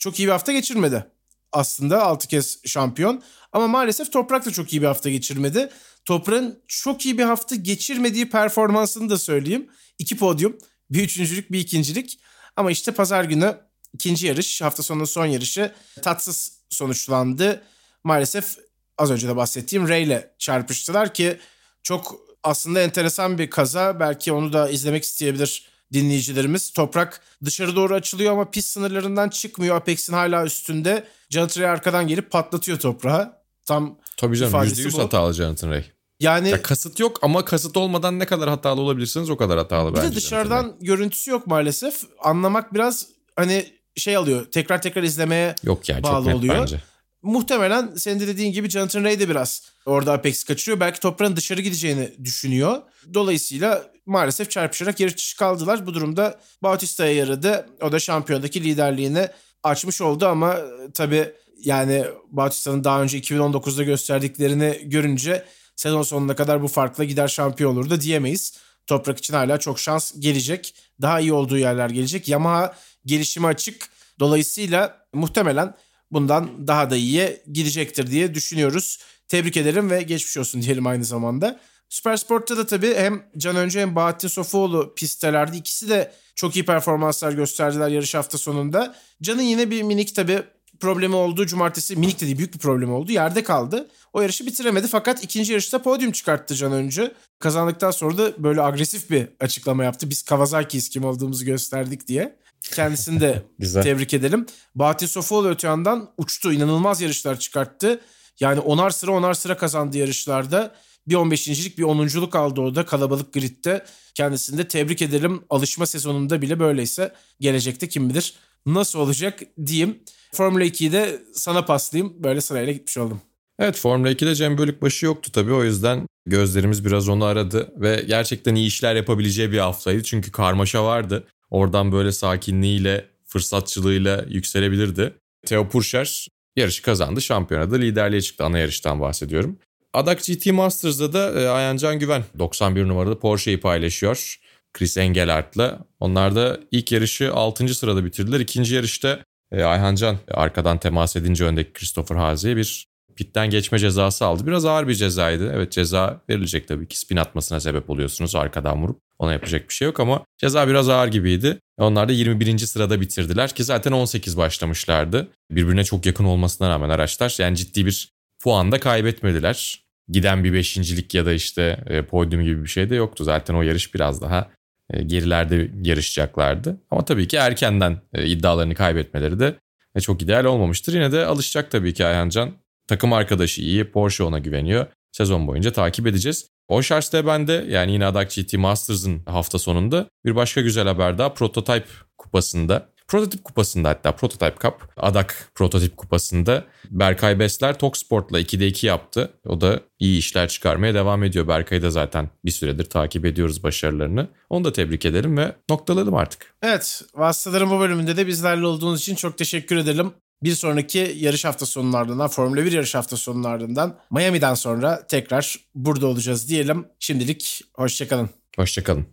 [0.01, 1.05] çok iyi bir hafta geçirmedi.
[1.51, 3.23] Aslında 6 kez şampiyon.
[3.53, 5.69] Ama maalesef Toprak da çok iyi bir hafta geçirmedi.
[6.05, 9.69] Toprak'ın çok iyi bir hafta geçirmediği performansını da söyleyeyim.
[9.99, 10.57] İki podyum,
[10.89, 12.19] bir üçüncülük, bir ikincilik.
[12.55, 13.57] Ama işte pazar günü
[13.93, 17.63] ikinci yarış, hafta sonu son yarışı tatsız sonuçlandı.
[18.03, 18.57] Maalesef
[18.97, 21.39] az önce de bahsettiğim Ray ile çarpıştılar ki
[21.83, 23.99] çok aslında enteresan bir kaza.
[23.99, 26.69] Belki onu da izlemek isteyebilir dinleyicilerimiz.
[26.71, 29.75] Toprak dışarı doğru açılıyor ama pist sınırlarından çıkmıyor.
[29.75, 31.07] Apex'in hala üstünde.
[31.29, 33.33] Jonathan Ray arkadan gelip patlatıyor toprağı.
[33.65, 34.99] Tam Tabii canım ifadesi %100 bu.
[34.99, 35.83] hatalı Jonathan Ray.
[36.19, 39.97] yani Ya kasıt yok ama kasıt olmadan ne kadar hatalı olabilirsiniz o kadar hatalı bir
[39.97, 40.11] bence.
[40.11, 42.01] de dışarıdan görüntüsü yok maalesef.
[42.23, 43.65] Anlamak biraz hani
[43.95, 44.45] şey alıyor.
[44.51, 46.55] Tekrar tekrar izlemeye Yok yani bağlı çok oluyor.
[46.61, 46.81] bence.
[47.21, 50.79] muhtemelen senin de dediğin gibi Jonathan Ray de biraz orada Apex kaçırıyor.
[50.79, 52.81] Belki toprağın dışarı gideceğini düşünüyor.
[53.13, 55.87] Dolayısıyla maalesef çarpışarak yarış dışı kaldılar.
[55.87, 57.69] Bu durumda Bautista'ya yaradı.
[57.81, 59.27] O da şampiyondaki liderliğini
[59.63, 61.33] açmış oldu ama e, tabii
[61.63, 65.45] yani Bautista'nın daha önce 2019'da gösterdiklerini görünce
[65.75, 68.53] sezon sonuna kadar bu farkla gider şampiyon olur da diyemeyiz.
[68.87, 70.75] Toprak için hala çok şans gelecek.
[71.01, 72.27] Daha iyi olduğu yerler gelecek.
[72.27, 72.75] Yamaha
[73.05, 73.89] gelişime açık.
[74.19, 75.75] Dolayısıyla muhtemelen
[76.11, 78.99] bundan daha da iyiye gidecektir diye düşünüyoruz.
[79.27, 81.59] Tebrik ederim ve geçmiş olsun diyelim aynı zamanda.
[81.91, 87.31] Süpersport'ta da tabii hem Can Önce hem Bahattin Sofuoğlu pistelerde ikisi de çok iyi performanslar
[87.31, 88.95] gösterdiler yarış hafta sonunda.
[89.21, 90.43] Can'ın yine bir minik tabii
[90.79, 93.11] problemi olduğu cumartesi minik de değil büyük bir problemi oldu.
[93.11, 93.87] Yerde kaldı.
[94.13, 97.11] O yarışı bitiremedi fakat ikinci yarışta podyum çıkarttı Can Öncü.
[97.39, 100.09] Kazandıktan sonra da böyle agresif bir açıklama yaptı.
[100.09, 102.35] Biz Kawasaki'yiz kim olduğumuzu gösterdik diye.
[102.61, 103.41] Kendisini de
[103.83, 104.45] tebrik edelim.
[104.75, 106.53] Bahattin Sofuoğlu öte yandan uçtu.
[106.53, 108.01] inanılmaz yarışlar çıkarttı.
[108.39, 110.75] Yani onar sıra onar sıra kazandı yarışlarda.
[111.07, 113.85] Bir 15.lik bir 10'unculuk aldı orada kalabalık gridde.
[114.13, 115.43] Kendisini de tebrik edelim.
[115.49, 118.33] Alışma sezonunda bile böyleyse gelecekte kim bilir
[118.65, 119.99] nasıl olacak diyeyim.
[120.33, 122.23] Formula 2'yi de sana paslayayım.
[122.23, 123.21] Böyle sırayla gitmiş oldum.
[123.59, 128.55] Evet Formula 2'de Cem Bölükbaşı yoktu tabii o yüzden gözlerimiz biraz onu aradı ve gerçekten
[128.55, 130.03] iyi işler yapabileceği bir haftaydı.
[130.03, 131.27] Çünkü karmaşa vardı.
[131.49, 135.13] Oradan böyle sakinliğiyle, fırsatçılığıyla yükselebilirdi.
[135.45, 137.21] Theo Purcher yarışı kazandı.
[137.21, 138.43] Şampiyonada liderliğe çıktı.
[138.43, 139.57] Ana yarıştan bahsediyorum.
[139.93, 144.39] Adak GT Masters'da da e, Ayhancan Güven 91 numaralı Porsche'yi paylaşıyor.
[144.73, 145.79] Chris Engelhart'la.
[145.99, 147.75] Onlar da ilk yarışı 6.
[147.75, 148.39] sırada bitirdiler.
[148.39, 149.19] İkinci yarışta
[149.51, 154.47] e, Ayhancan arkadan temas edince öndeki Christopher Hazi'ye bir pitten geçme cezası aldı.
[154.47, 155.51] Biraz ağır bir cezaydı.
[155.55, 156.99] Evet ceza verilecek tabii ki.
[156.99, 158.99] Spin atmasına sebep oluyorsunuz arkadan vurup.
[159.19, 161.59] Ona yapacak bir şey yok ama ceza biraz ağır gibiydi.
[161.77, 162.57] Onlar da 21.
[162.57, 165.27] sırada bitirdiler ki zaten 18 başlamışlardı.
[165.51, 168.11] Birbirine çok yakın olmasına rağmen araçlar yani ciddi bir
[168.43, 169.83] puan da kaybetmediler.
[170.09, 173.23] Giden bir beşincilik ya da işte e, podyum gibi bir şey de yoktu.
[173.23, 174.51] Zaten o yarış biraz daha
[174.89, 176.77] e, gerilerde yarışacaklardı.
[176.91, 179.55] Ama tabii ki erkenden e, iddialarını kaybetmeleri de
[179.95, 180.93] e, çok ideal olmamıştır.
[180.93, 182.51] Yine de alışacak tabii ki Ayhancan.
[182.87, 184.85] Takım arkadaşı iyi, Porsche ona güveniyor.
[185.11, 186.47] Sezon boyunca takip edeceğiz.
[186.67, 191.33] O şarjda bende yani yine Adak GT Masters'ın hafta sonunda bir başka güzel haber daha
[191.33, 191.87] Prototype
[192.17, 192.89] kupasında.
[193.11, 199.33] Prototip kupasında hatta Prototype Cup, Adak Prototip kupasında Berkay Besler Toksport'la 2'de 2 yaptı.
[199.45, 201.47] O da iyi işler çıkarmaya devam ediyor.
[201.47, 204.27] Berkay'ı da zaten bir süredir takip ediyoruz başarılarını.
[204.49, 206.53] Onu da tebrik edelim ve noktaladım artık.
[206.61, 210.11] Evet, Vasıtaların bu bölümünde de bizlerle olduğunuz için çok teşekkür edelim.
[210.43, 216.49] Bir sonraki yarış hafta sonlarından, Formula 1 yarış hafta sonlarından Miami'den sonra tekrar burada olacağız
[216.49, 216.85] diyelim.
[216.99, 218.29] Şimdilik hoşçakalın.
[218.57, 219.05] Hoşçakalın.